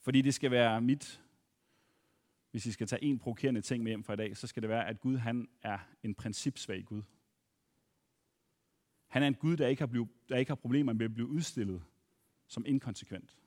Fordi 0.00 0.22
det 0.22 0.34
skal 0.34 0.50
være 0.50 0.80
mit, 0.80 1.22
hvis 2.50 2.66
I 2.66 2.72
skal 2.72 2.86
tage 2.86 3.04
en 3.04 3.18
provokerende 3.18 3.60
ting 3.60 3.82
med 3.82 3.90
hjem 3.90 4.04
fra 4.04 4.12
i 4.12 4.16
dag, 4.16 4.36
så 4.36 4.46
skal 4.46 4.62
det 4.62 4.70
være, 4.70 4.88
at 4.88 5.00
Gud 5.00 5.16
han 5.16 5.48
er 5.62 5.78
en 6.02 6.14
principsvag 6.14 6.84
Gud. 6.84 7.02
Han 9.14 9.22
er 9.22 9.26
en 9.26 9.34
Gud, 9.34 9.56
der 9.56 9.66
ikke 9.66 9.82
har, 9.82 9.86
blivet, 9.86 10.08
der 10.28 10.36
ikke 10.36 10.50
har 10.50 10.54
problemer 10.54 10.92
med 10.92 11.04
at 11.04 11.14
blive 11.14 11.28
udstillet 11.28 11.82
som 12.46 12.66
inkonsekvent. 12.66 13.38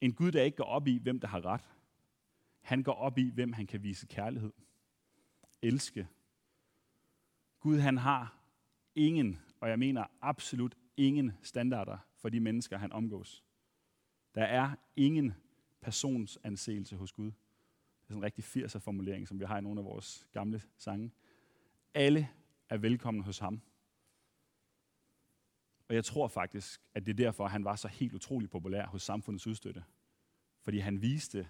En 0.00 0.14
Gud, 0.14 0.32
der 0.32 0.42
ikke 0.42 0.56
går 0.56 0.64
op 0.64 0.86
i, 0.86 0.98
hvem 0.98 1.20
der 1.20 1.28
har 1.28 1.44
ret. 1.44 1.70
Han 2.60 2.82
går 2.82 2.92
op 2.92 3.18
i, 3.18 3.30
hvem 3.30 3.52
han 3.52 3.66
kan 3.66 3.82
vise 3.82 4.06
kærlighed. 4.06 4.52
Elske. 5.62 6.08
Gud, 7.60 7.78
han 7.78 7.98
har 7.98 8.38
ingen, 8.94 9.38
og 9.60 9.68
jeg 9.68 9.78
mener 9.78 10.04
absolut 10.20 10.76
ingen 10.96 11.32
standarder 11.42 11.98
for 12.16 12.28
de 12.28 12.40
mennesker, 12.40 12.78
han 12.78 12.92
omgås. 12.92 13.44
Der 14.34 14.44
er 14.44 14.74
ingen 14.96 15.34
personsanseelse 15.80 16.96
hos 16.96 17.12
Gud. 17.12 17.26
Det 17.26 17.32
er 17.32 18.06
sådan 18.08 18.16
en 18.18 18.24
rigtig 18.24 18.44
80'er 18.44 18.78
formulering, 18.78 19.28
som 19.28 19.40
vi 19.40 19.44
har 19.44 19.58
i 19.58 19.62
nogle 19.62 19.80
af 19.80 19.84
vores 19.84 20.28
gamle 20.32 20.62
sange. 20.76 21.12
Alle 21.94 22.28
er 22.68 22.76
velkomne 22.76 23.22
hos 23.22 23.38
ham. 23.38 23.62
Og 25.88 25.94
jeg 25.94 26.04
tror 26.04 26.28
faktisk, 26.28 26.80
at 26.94 27.06
det 27.06 27.12
er 27.12 27.16
derfor, 27.24 27.44
at 27.44 27.50
han 27.50 27.64
var 27.64 27.76
så 27.76 27.88
helt 27.88 28.14
utrolig 28.14 28.50
populær 28.50 28.86
hos 28.86 29.02
samfundets 29.02 29.46
udstøtte. 29.46 29.84
Fordi 30.62 30.78
han 30.78 31.02
viste 31.02 31.48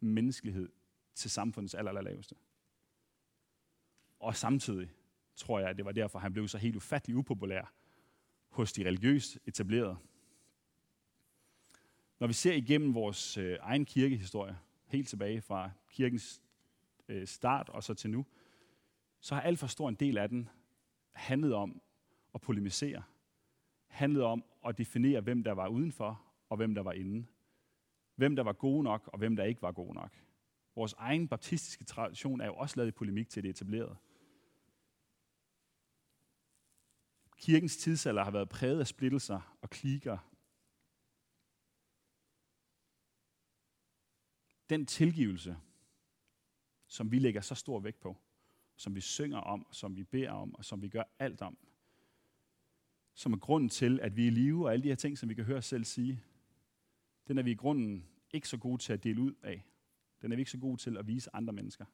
menneskelighed 0.00 0.68
til 1.14 1.30
samfundets 1.30 1.74
aller. 1.74 2.32
Og 4.18 4.36
samtidig 4.36 4.90
tror 5.36 5.58
jeg, 5.58 5.68
at 5.68 5.76
det 5.76 5.84
var 5.84 5.92
derfor, 5.92 6.18
han 6.18 6.32
blev 6.32 6.48
så 6.48 6.58
helt 6.58 6.76
ufattelig 6.76 7.16
upopulær 7.16 7.72
hos 8.48 8.72
de 8.72 8.86
religiøst 8.86 9.38
etablerede. 9.46 9.96
Når 12.18 12.26
vi 12.26 12.32
ser 12.32 12.52
igennem 12.52 12.94
vores 12.94 13.36
øh, 13.36 13.58
egen 13.60 13.84
kirkehistorie, 13.84 14.58
helt 14.86 15.08
tilbage 15.08 15.40
fra 15.40 15.70
kirkens 15.90 16.42
øh, 17.08 17.26
start 17.26 17.68
og 17.68 17.84
så 17.84 17.94
til 17.94 18.10
nu, 18.10 18.26
så 19.20 19.34
har 19.34 19.42
alt 19.42 19.58
for 19.58 19.66
stor 19.66 19.88
en 19.88 19.94
del 19.94 20.18
af 20.18 20.28
den 20.28 20.48
handlet 21.12 21.54
om 21.54 21.82
at 22.34 22.40
polemisere 22.40 23.02
handlede 23.94 24.24
om 24.24 24.44
at 24.66 24.78
definere, 24.78 25.20
hvem 25.20 25.42
der 25.44 25.52
var 25.52 25.68
udenfor 25.68 26.22
og 26.48 26.56
hvem 26.56 26.74
der 26.74 26.82
var 26.82 26.92
inde. 26.92 27.26
Hvem 28.14 28.36
der 28.36 28.42
var 28.42 28.52
gode 28.52 28.82
nok 28.82 29.08
og 29.12 29.18
hvem 29.18 29.36
der 29.36 29.44
ikke 29.44 29.62
var 29.62 29.72
gode 29.72 29.94
nok. 29.94 30.24
Vores 30.76 30.92
egen 30.92 31.28
baptistiske 31.28 31.84
tradition 31.84 32.40
er 32.40 32.46
jo 32.46 32.54
også 32.54 32.76
lavet 32.76 32.88
i 32.88 32.92
polemik 32.92 33.28
til 33.28 33.42
det 33.42 33.50
etablerede. 33.50 33.96
Kirkens 37.38 37.76
tidsalder 37.76 38.24
har 38.24 38.30
været 38.30 38.48
præget 38.48 38.80
af 38.80 38.86
splittelser 38.86 39.56
og 39.62 39.70
klikker. 39.70 40.18
Den 44.70 44.86
tilgivelse, 44.86 45.56
som 46.86 47.12
vi 47.12 47.18
lægger 47.18 47.40
så 47.40 47.54
stor 47.54 47.80
vægt 47.80 48.00
på, 48.00 48.16
som 48.76 48.94
vi 48.94 49.00
synger 49.00 49.38
om, 49.38 49.66
som 49.72 49.96
vi 49.96 50.04
beder 50.04 50.30
om, 50.30 50.54
og 50.54 50.64
som 50.64 50.82
vi 50.82 50.88
gør 50.88 51.02
alt 51.18 51.42
om, 51.42 51.58
som 53.14 53.32
er 53.32 53.36
grunden 53.36 53.68
til, 53.68 54.00
at 54.00 54.16
vi 54.16 54.22
er 54.22 54.26
i 54.26 54.30
live, 54.30 54.66
og 54.66 54.72
alle 54.72 54.82
de 54.82 54.88
her 54.88 54.94
ting, 54.94 55.18
som 55.18 55.28
vi 55.28 55.34
kan 55.34 55.44
høre 55.44 55.58
os 55.58 55.66
selv 55.66 55.84
sige, 55.84 56.22
den 57.28 57.38
er 57.38 57.42
vi 57.42 57.50
i 57.50 57.54
grunden 57.54 58.08
ikke 58.30 58.48
så 58.48 58.56
gode 58.56 58.82
til 58.82 58.92
at 58.92 59.04
dele 59.04 59.20
ud 59.20 59.34
af. 59.42 59.64
Den 60.22 60.32
er 60.32 60.36
vi 60.36 60.40
ikke 60.40 60.50
så 60.50 60.58
gode 60.58 60.76
til 60.76 60.96
at 60.96 61.06
vise 61.06 61.30
andre 61.32 61.52
mennesker. 61.52 61.84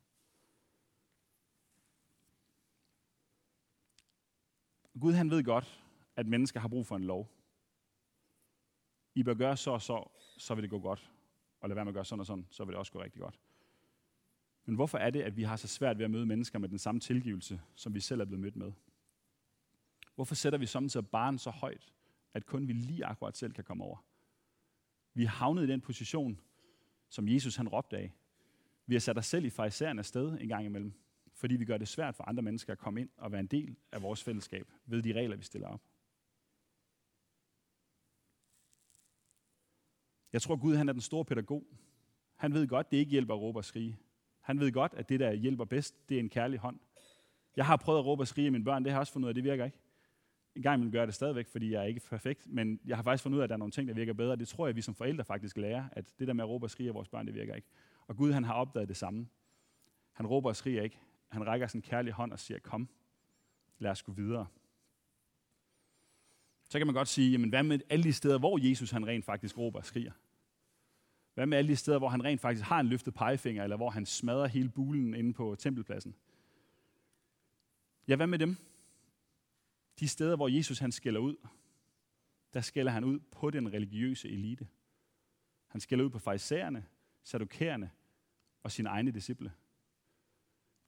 Gud 5.01 5.13
han 5.13 5.31
ved 5.31 5.45
godt, 5.45 5.85
at 6.17 6.27
mennesker 6.27 6.61
har 6.61 6.69
brug 6.69 6.87
for 6.87 6.97
en 6.97 7.05
lov. 7.05 7.31
I 9.15 9.23
bør 9.23 9.35
gøre 9.35 9.57
så 9.57 9.71
og 9.71 9.83
så, 9.83 10.11
så 10.39 10.55
vil 10.55 10.63
det 10.63 10.71
gå 10.71 10.79
godt. 10.79 11.11
Og 11.61 11.69
lad 11.69 11.75
være 11.75 11.85
med 11.85 11.91
at 11.91 11.95
gøre 11.95 12.05
sådan 12.05 12.21
og 12.21 12.27
sådan, 12.27 12.47
så 12.51 12.65
vil 12.65 12.73
det 12.73 12.79
også 12.79 12.93
gå 12.93 13.03
rigtig 13.03 13.21
godt. 13.21 13.41
Men 14.65 14.75
hvorfor 14.75 14.99
er 14.99 15.11
det, 15.11 15.23
at 15.23 15.37
vi 15.37 15.43
har 15.43 15.57
så 15.57 15.69
svært 15.69 15.99
ved 15.99 16.05
at 16.05 16.11
møde 16.11 16.27
mennesker 16.27 16.59
med 16.59 16.69
den 16.69 16.79
samme 16.79 17.01
tilgivelse, 17.01 17.61
som 17.75 17.95
vi 17.95 18.01
selv 18.01 18.21
er 18.21 18.25
blevet 18.25 18.41
mødt 18.41 18.57
med? 18.57 18.73
Hvorfor 20.15 20.35
sætter 20.35 20.59
vi 20.59 20.67
samtidig 20.67 21.09
barn 21.09 21.39
så 21.39 21.51
højt, 21.51 21.93
at 22.35 22.47
kun 22.47 22.69
vi 22.69 22.73
lige 22.73 23.05
akkurat 23.05 23.37
selv 23.37 23.53
kan 23.53 23.65
komme 23.65 23.85
over? 23.85 24.05
Vi 25.15 25.25
er 25.25 25.29
havnet 25.29 25.65
i 25.65 25.67
den 25.67 25.81
position, 25.81 26.41
som 27.09 27.29
Jesus 27.29 27.57
han 27.57 27.69
råbte 27.69 27.97
af. 27.97 28.13
Vi 28.87 28.95
har 28.95 29.01
sat 29.01 29.19
os 29.19 29.27
selv 29.27 29.45
i 29.45 29.51
farisæernes 29.51 30.07
sted 30.07 30.39
en 30.41 30.49
gang 30.49 30.65
imellem 30.65 30.95
fordi 31.41 31.57
vi 31.57 31.65
gør 31.65 31.79
det 31.79 31.89
svært 31.89 32.17
for 32.17 32.25
andre 32.25 32.43
mennesker 32.43 32.73
at 32.73 32.79
komme 32.79 33.01
ind 33.01 33.09
og 33.17 33.33
være 33.33 33.41
en 33.41 33.47
del 33.47 33.77
af 33.93 34.03
vores 34.03 34.25
fællesskab 34.25 34.67
ved 34.87 35.03
de 35.03 35.13
regler, 35.13 35.37
vi 35.37 35.45
stiller 35.45 35.69
op. 35.69 35.81
Jeg 40.33 40.43
tror, 40.43 40.57
Gud 40.57 40.77
han 40.77 40.89
er 40.89 40.93
den 40.93 41.03
store 41.03 41.25
pædagog. 41.25 41.65
Han 42.37 42.55
ved 42.55 42.69
godt, 42.69 42.91
det 42.91 42.97
ikke 42.97 43.11
hjælper 43.11 43.35
at 43.35 43.41
råbe 43.41 43.59
og 43.59 43.65
skrige. 43.65 43.99
Han 44.41 44.61
ved 44.61 44.73
godt, 44.73 44.95
at 44.95 45.09
det, 45.09 45.21
der 45.21 45.33
hjælper 45.33 45.65
bedst, 45.65 46.09
det 46.09 46.15
er 46.15 46.21
en 46.21 46.29
kærlig 46.29 46.59
hånd. 46.59 46.81
Jeg 47.57 47.67
har 47.67 47.77
prøvet 47.77 47.99
at 47.99 48.05
råbe 48.05 48.23
og 48.23 48.29
skrige 48.29 48.47
af 48.47 48.53
mine 48.53 48.65
børn, 48.65 48.85
det 48.85 48.93
har 48.93 48.97
jeg 48.97 49.01
også 49.01 49.13
fundet 49.13 49.27
ud 49.27 49.29
af, 49.29 49.33
at 49.33 49.37
det 49.37 49.45
virker 49.45 49.65
ikke. 49.65 49.79
En 50.55 50.63
gang 50.63 50.75
imellem 50.75 50.93
gør 50.93 51.01
jeg 51.01 51.07
det 51.07 51.15
stadigvæk, 51.15 51.49
fordi 51.49 51.73
jeg 51.73 51.83
er 51.83 51.87
ikke 51.87 52.01
perfekt, 52.01 52.47
men 52.47 52.81
jeg 52.87 52.97
har 52.97 53.03
faktisk 53.03 53.23
fundet 53.23 53.37
ud 53.37 53.41
af, 53.41 53.45
at 53.45 53.49
der 53.51 53.55
er 53.55 53.59
nogle 53.59 53.73
ting, 53.73 53.89
der 53.89 53.95
virker 53.95 54.13
bedre. 54.13 54.37
Det 54.37 54.49
tror 54.49 54.67
jeg, 54.67 54.77
vi 54.77 54.83
som 54.83 54.95
forældre 54.95 55.25
faktisk 55.25 55.57
lærer, 55.57 55.89
at 55.93 56.15
det 56.19 56.29
der 56.29 56.33
med 56.33 56.45
at 56.45 56.49
råbe 56.49 56.67
og 56.67 56.71
skrige 56.71 56.89
af 56.89 56.95
vores 56.95 57.09
børn, 57.09 57.27
det 57.27 57.35
virker 57.35 57.55
ikke. 57.55 57.69
Og 58.07 58.17
Gud 58.17 58.33
han 58.33 58.45
har 58.45 58.55
opdaget 58.55 58.89
det 58.89 58.97
samme. 58.97 59.29
Han 60.13 60.27
råber 60.27 60.49
og 60.49 60.57
skriger 60.57 60.83
ikke 60.83 61.01
han 61.31 61.47
rækker 61.47 61.67
sin 61.67 61.83
kærlige 61.83 62.13
hånd 62.13 62.33
og 62.33 62.39
siger, 62.39 62.59
kom, 62.59 62.89
lad 63.79 63.91
os 63.91 64.03
gå 64.03 64.13
videre. 64.13 64.47
Så 66.69 66.79
kan 66.79 66.87
man 66.87 66.95
godt 66.95 67.09
sige, 67.09 67.31
jamen 67.31 67.49
hvad 67.49 67.63
med 67.63 67.81
alle 67.91 68.03
de 68.03 68.13
steder, 68.13 68.39
hvor 68.39 68.69
Jesus 68.69 68.91
han 68.91 69.07
rent 69.07 69.25
faktisk 69.25 69.59
råber 69.59 69.79
og 69.79 69.85
skriger? 69.85 70.13
Hvad 71.35 71.47
med 71.47 71.59
alle 71.59 71.69
de 71.69 71.77
steder, 71.77 71.99
hvor 71.99 72.09
han 72.09 72.25
rent 72.25 72.41
faktisk 72.41 72.65
har 72.65 72.81
en 72.81 72.87
løftet 72.87 73.15
pegefinger, 73.15 73.63
eller 73.63 73.77
hvor 73.77 73.91
han 73.91 74.07
smadrer 74.07 74.47
hele 74.47 74.69
bulen 74.69 75.15
inde 75.15 75.33
på 75.33 75.57
tempelpladsen? 75.59 76.15
Ja, 78.09 78.17
hvad 78.17 78.27
med 78.27 78.39
dem? 78.39 78.57
De 80.01 80.09
steder, 80.09 80.37
hvor 80.37 80.49
Jesus 80.49 80.79
han 80.79 80.93
skælder 80.93 81.21
ud, 81.21 81.37
der 82.55 82.61
skælder 82.61 82.93
han 82.93 83.05
ud 83.05 83.19
på 83.19 83.51
den 83.51 83.73
religiøse 83.73 84.29
elite. 84.29 84.69
Han 85.67 85.81
skælder 85.81 86.05
ud 86.05 86.11
på 86.11 86.19
farisæerne, 86.19 86.87
sadukæerne 87.23 87.91
og 88.63 88.73
sine 88.73 88.89
egne 88.89 89.11
disciple. 89.11 89.53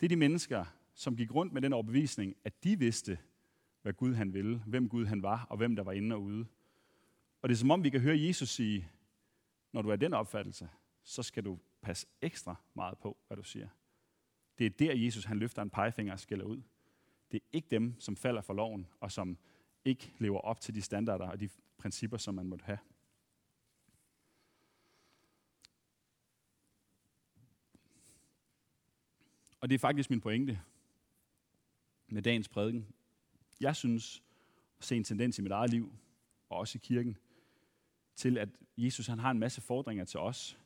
Det 0.00 0.06
er 0.06 0.08
de 0.08 0.16
mennesker, 0.16 0.64
som 0.94 1.16
gik 1.16 1.34
rundt 1.34 1.52
med 1.52 1.62
den 1.62 1.72
overbevisning, 1.72 2.36
at 2.44 2.64
de 2.64 2.78
vidste, 2.78 3.18
hvad 3.82 3.92
Gud 3.92 4.14
han 4.14 4.34
ville, 4.34 4.58
hvem 4.66 4.88
Gud 4.88 5.06
han 5.06 5.22
var, 5.22 5.46
og 5.50 5.56
hvem 5.56 5.76
der 5.76 5.82
var 5.82 5.92
inde 5.92 6.16
og 6.16 6.22
ude. 6.22 6.46
Og 7.42 7.48
det 7.48 7.54
er 7.54 7.58
som 7.58 7.70
om, 7.70 7.84
vi 7.84 7.90
kan 7.90 8.00
høre 8.00 8.20
Jesus 8.20 8.48
sige, 8.48 8.88
når 9.72 9.82
du 9.82 9.88
er 9.88 9.96
den 9.96 10.14
opfattelse, 10.14 10.68
så 11.02 11.22
skal 11.22 11.44
du 11.44 11.58
passe 11.80 12.06
ekstra 12.20 12.54
meget 12.74 12.98
på, 12.98 13.16
hvad 13.26 13.36
du 13.36 13.42
siger. 13.42 13.68
Det 14.58 14.66
er 14.66 14.70
der, 14.70 14.94
Jesus 14.94 15.24
han 15.24 15.38
løfter 15.38 15.62
en 15.62 15.70
pegefinger 15.70 16.12
og 16.12 16.20
skælder 16.20 16.44
ud. 16.44 16.62
Det 17.32 17.42
er 17.42 17.46
ikke 17.52 17.68
dem, 17.70 18.00
som 18.00 18.16
falder 18.16 18.40
for 18.40 18.54
loven, 18.54 18.86
og 19.00 19.12
som 19.12 19.38
ikke 19.84 20.12
lever 20.18 20.40
op 20.40 20.60
til 20.60 20.74
de 20.74 20.82
standarder 20.82 21.28
og 21.28 21.40
de 21.40 21.48
principper, 21.78 22.16
som 22.16 22.34
man 22.34 22.46
måtte 22.46 22.64
have. 22.64 22.78
Og 29.60 29.68
det 29.68 29.74
er 29.74 29.78
faktisk 29.78 30.10
min 30.10 30.20
pointe 30.20 30.60
med 32.08 32.22
dagens 32.22 32.48
prædiken. 32.48 32.86
Jeg 33.60 33.76
synes 33.76 34.22
at 34.78 34.84
se 34.84 34.96
en 34.96 35.04
tendens 35.04 35.38
i 35.38 35.42
mit 35.42 35.52
eget 35.52 35.70
liv, 35.70 35.92
og 36.48 36.58
også 36.58 36.78
i 36.78 36.80
kirken, 36.84 37.16
til 38.14 38.38
at 38.38 38.48
Jesus 38.76 39.06
han 39.06 39.18
har 39.18 39.30
en 39.30 39.38
masse 39.38 39.60
fordringer 39.60 40.04
til 40.04 40.20
os. 40.20 40.58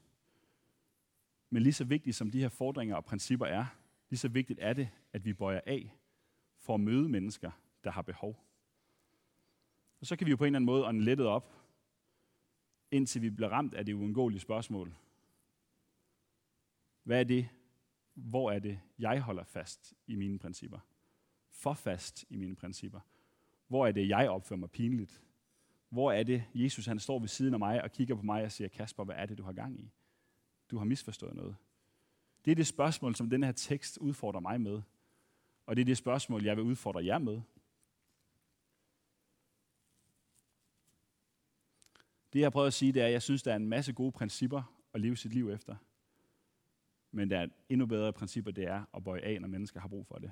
Men 1.50 1.62
lige 1.62 1.72
så 1.72 1.84
vigtigt 1.84 2.16
som 2.16 2.30
de 2.30 2.40
her 2.40 2.48
fordringer 2.48 2.96
og 2.96 3.04
principper 3.04 3.46
er, 3.46 3.66
lige 4.10 4.18
så 4.18 4.28
vigtigt 4.28 4.58
er 4.62 4.72
det, 4.72 4.88
at 5.12 5.24
vi 5.24 5.32
bøjer 5.32 5.60
af 5.66 5.92
for 6.66 6.74
at 6.74 6.80
møde 6.80 7.08
mennesker, 7.08 7.50
der 7.84 7.90
har 7.90 8.02
behov. 8.02 8.44
Og 10.00 10.06
så 10.06 10.16
kan 10.16 10.26
vi 10.26 10.30
jo 10.30 10.36
på 10.36 10.44
en 10.44 10.46
eller 10.46 10.56
anden 10.56 10.66
måde 10.66 10.84
ånde 10.84 11.04
lettet 11.04 11.26
op, 11.26 11.52
indtil 12.90 13.22
vi 13.22 13.30
bliver 13.30 13.48
ramt 13.48 13.74
af 13.74 13.86
det 13.86 13.92
uundgåelige 13.92 14.40
spørgsmål. 14.40 14.94
Hvad 17.02 17.20
er 17.20 17.24
det, 17.24 17.48
hvor 18.14 18.50
er 18.50 18.58
det, 18.58 18.80
jeg 18.98 19.20
holder 19.20 19.44
fast 19.44 19.94
i 20.06 20.14
mine 20.14 20.38
principper? 20.38 20.78
For 21.50 21.74
fast 21.74 22.24
i 22.30 22.36
mine 22.36 22.56
principper. 22.56 23.00
Hvor 23.68 23.86
er 23.86 23.92
det, 23.92 24.08
jeg 24.08 24.30
opfører 24.30 24.58
mig 24.58 24.70
pinligt? 24.70 25.22
Hvor 25.88 26.12
er 26.12 26.22
det, 26.22 26.44
Jesus 26.54 26.86
han 26.86 26.98
står 26.98 27.18
ved 27.18 27.28
siden 27.28 27.54
af 27.54 27.58
mig 27.58 27.82
og 27.82 27.92
kigger 27.92 28.14
på 28.14 28.22
mig 28.22 28.44
og 28.44 28.52
siger, 28.52 28.68
Kasper, 28.68 29.04
hvad 29.04 29.14
er 29.18 29.26
det, 29.26 29.38
du 29.38 29.42
har 29.42 29.52
gang 29.52 29.80
i? 29.80 29.90
Du 30.70 30.78
har 30.78 30.84
misforstået 30.84 31.34
noget. 31.34 31.56
Det 32.44 32.50
er 32.50 32.54
det 32.54 32.66
spørgsmål, 32.66 33.14
som 33.14 33.30
den 33.30 33.42
her 33.42 33.52
tekst 33.52 33.98
udfordrer 33.98 34.40
mig 34.40 34.60
med. 34.60 34.82
Og 35.66 35.76
det 35.76 35.80
er 35.82 35.84
det 35.84 35.96
spørgsmål, 35.96 36.44
jeg 36.44 36.56
vil 36.56 36.64
udfordre 36.64 37.04
jer 37.04 37.18
med. 37.18 37.40
Det, 42.32 42.40
jeg 42.40 42.46
har 42.46 42.50
prøvet 42.50 42.66
at 42.66 42.74
sige, 42.74 42.92
det 42.92 43.02
er, 43.02 43.06
at 43.06 43.12
jeg 43.12 43.22
synes, 43.22 43.42
der 43.42 43.52
er 43.52 43.56
en 43.56 43.68
masse 43.68 43.92
gode 43.92 44.12
principper 44.12 44.62
at 44.94 45.00
leve 45.00 45.16
sit 45.16 45.32
liv 45.32 45.50
efter. 45.50 45.76
Men 47.10 47.30
der 47.30 47.38
er 47.38 47.42
et 47.42 47.52
endnu 47.68 47.86
bedre 47.86 48.12
princip, 48.12 48.46
det 48.46 48.58
er 48.64 48.84
at 48.94 49.04
bøje 49.04 49.20
af, 49.20 49.40
når 49.40 49.48
mennesker 49.48 49.80
har 49.80 49.88
brug 49.88 50.06
for 50.06 50.18
det. 50.18 50.30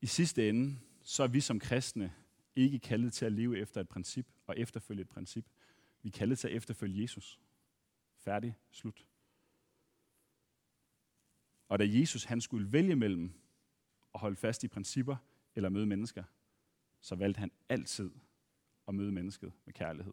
I 0.00 0.06
sidste 0.06 0.48
ende, 0.48 0.78
så 1.02 1.22
er 1.22 1.28
vi 1.28 1.40
som 1.40 1.60
kristne 1.60 2.14
ikke 2.56 2.78
kaldet 2.78 3.12
til 3.12 3.24
at 3.24 3.32
leve 3.32 3.58
efter 3.58 3.80
et 3.80 3.88
princip 3.88 4.26
og 4.46 4.58
efterfølge 4.58 5.00
et 5.00 5.08
princip. 5.08 5.46
Vi 6.02 6.08
er 6.08 6.12
kaldet 6.12 6.38
til 6.38 6.48
at 6.48 6.54
efterfølge 6.54 7.02
Jesus. 7.02 7.40
Færdig. 8.16 8.56
Slut. 8.70 9.06
Og 11.68 11.78
da 11.78 11.84
Jesus 11.88 12.24
han 12.24 12.40
skulle 12.40 12.72
vælge 12.72 12.96
mellem 12.96 13.32
at 14.18 14.20
holde 14.20 14.36
fast 14.36 14.64
i 14.64 14.68
principper 14.68 15.16
eller 15.54 15.68
møde 15.68 15.86
mennesker, 15.86 16.24
så 17.00 17.14
valgte 17.14 17.38
han 17.38 17.50
altid 17.68 18.10
at 18.88 18.94
møde 18.94 19.12
mennesket 19.12 19.52
med 19.64 19.74
kærlighed. 19.74 20.12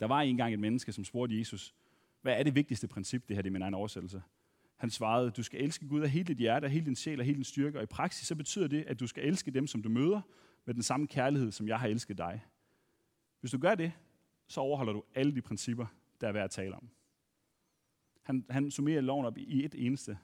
Der 0.00 0.06
var 0.06 0.20
engang 0.20 0.54
et 0.54 0.60
menneske, 0.60 0.92
som 0.92 1.04
spurgte 1.04 1.38
Jesus, 1.38 1.74
hvad 2.20 2.38
er 2.38 2.42
det 2.42 2.54
vigtigste 2.54 2.88
princip, 2.88 3.28
det 3.28 3.36
her 3.36 3.42
det 3.42 3.50
er 3.50 3.52
min 3.52 3.62
egen 3.62 3.74
oversættelse? 3.74 4.22
Han 4.76 4.90
svarede, 4.90 5.30
du 5.30 5.42
skal 5.42 5.64
elske 5.64 5.88
Gud 5.88 6.00
af 6.02 6.10
hele 6.10 6.24
dit 6.24 6.36
hjerte, 6.36 6.64
af 6.64 6.70
hele 6.70 6.86
din 6.86 6.96
sjæl 6.96 7.20
og 7.20 7.24
hele 7.24 7.36
din 7.36 7.44
styrke. 7.44 7.78
Og 7.78 7.82
i 7.82 7.86
praksis 7.86 8.26
så 8.26 8.34
betyder 8.34 8.66
det, 8.66 8.84
at 8.84 9.00
du 9.00 9.06
skal 9.06 9.24
elske 9.24 9.50
dem, 9.50 9.66
som 9.66 9.82
du 9.82 9.88
møder, 9.88 10.20
med 10.64 10.74
den 10.74 10.82
samme 10.82 11.06
kærlighed, 11.06 11.52
som 11.52 11.68
jeg 11.68 11.80
har 11.80 11.86
elsket 11.86 12.18
dig. 12.18 12.44
Hvis 13.40 13.50
du 13.50 13.58
gør 13.58 13.74
det, 13.74 13.92
så 14.46 14.60
overholder 14.60 14.92
du 14.92 15.04
alle 15.14 15.34
de 15.34 15.42
principper, 15.42 15.86
der 16.20 16.28
er 16.28 16.32
værd 16.32 16.44
at 16.44 16.50
tale 16.50 16.74
om. 16.74 16.88
Han, 18.22 18.46
han 18.50 18.70
summerer 18.70 19.00
loven 19.00 19.26
op 19.26 19.38
i 19.38 19.64
et 19.64 19.74
eneste. 19.78 20.18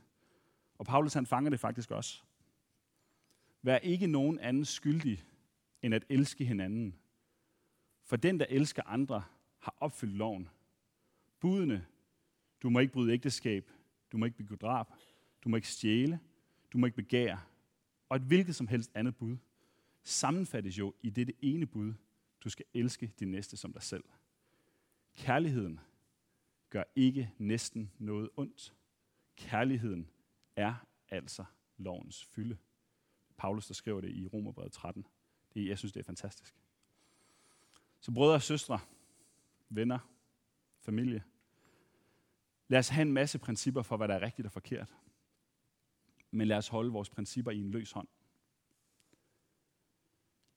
Og 0.78 0.86
Paulus 0.86 1.14
han 1.14 1.26
fanger 1.26 1.50
det 1.50 1.60
faktisk 1.60 1.90
også. 1.90 2.22
Vær 3.62 3.76
ikke 3.76 4.06
nogen 4.06 4.38
anden 4.38 4.64
skyldig, 4.64 5.24
end 5.82 5.94
at 5.94 6.04
elske 6.08 6.44
hinanden. 6.44 6.98
For 8.02 8.16
den, 8.16 8.40
der 8.40 8.46
elsker 8.48 8.82
andre, 8.82 9.24
har 9.58 9.74
opfyldt 9.80 10.16
loven. 10.16 10.48
Budene, 11.40 11.86
du 12.62 12.70
må 12.70 12.78
ikke 12.78 12.92
bryde 12.92 13.12
ægteskab, 13.12 13.70
du 14.12 14.16
må 14.16 14.24
ikke 14.24 14.36
begå 14.36 14.56
drab, 14.56 14.86
du 15.44 15.48
må 15.48 15.56
ikke 15.56 15.68
stjæle, 15.68 16.20
du 16.72 16.78
må 16.78 16.86
ikke 16.86 16.96
begære, 16.96 17.40
og 18.08 18.16
et 18.16 18.22
hvilket 18.22 18.56
som 18.56 18.68
helst 18.68 18.90
andet 18.94 19.16
bud, 19.16 19.36
sammenfattes 20.02 20.78
jo 20.78 20.94
i 21.02 21.10
dette 21.10 21.32
ene 21.42 21.66
bud, 21.66 21.92
du 22.44 22.50
skal 22.50 22.64
elske 22.74 23.12
din 23.20 23.30
næste 23.30 23.56
som 23.56 23.72
dig 23.72 23.82
selv. 23.82 24.04
Kærligheden 25.16 25.80
gør 26.70 26.84
ikke 26.96 27.30
næsten 27.38 27.90
noget 27.98 28.30
ondt. 28.36 28.74
Kærligheden 29.36 30.08
er 30.56 30.74
altså 31.08 31.44
lovens 31.76 32.24
fylde. 32.24 32.58
Paulus, 33.36 33.66
der 33.66 33.74
skriver 33.74 34.00
det 34.00 34.10
i 34.10 34.26
Romerbrevet 34.26 34.72
13. 34.72 35.06
Det, 35.54 35.68
jeg 35.68 35.78
synes, 35.78 35.92
det 35.92 36.00
er 36.00 36.04
fantastisk. 36.04 36.54
Så 38.00 38.12
brødre 38.12 38.34
og 38.34 38.42
søstre, 38.42 38.80
venner, 39.68 39.98
familie, 40.80 41.24
lad 42.68 42.78
os 42.78 42.88
have 42.88 43.02
en 43.02 43.12
masse 43.12 43.38
principper 43.38 43.82
for, 43.82 43.96
hvad 43.96 44.08
der 44.08 44.14
er 44.14 44.22
rigtigt 44.22 44.46
og 44.46 44.52
forkert. 44.52 44.94
Men 46.30 46.48
lad 46.48 46.56
os 46.56 46.68
holde 46.68 46.92
vores 46.92 47.10
principper 47.10 47.50
i 47.50 47.58
en 47.58 47.70
løs 47.70 47.92
hånd. 47.92 48.08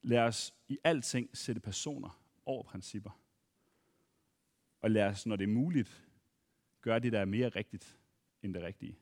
Lad 0.02 0.18
os 0.18 0.54
i 0.68 0.78
alting 0.84 1.36
sætte 1.36 1.60
personer 1.60 2.22
over 2.46 2.62
principper. 2.62 3.20
Og 4.80 4.90
lad 4.90 5.06
os, 5.06 5.26
når 5.26 5.36
det 5.36 5.44
er 5.44 5.48
muligt, 5.48 6.08
gøre 6.80 6.98
det, 6.98 7.12
der 7.12 7.20
er 7.20 7.24
mere 7.24 7.48
rigtigt 7.48 7.98
end 8.42 8.54
det 8.54 8.62
rigtige. 8.62 8.98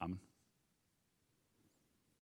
Amen. 0.00 0.29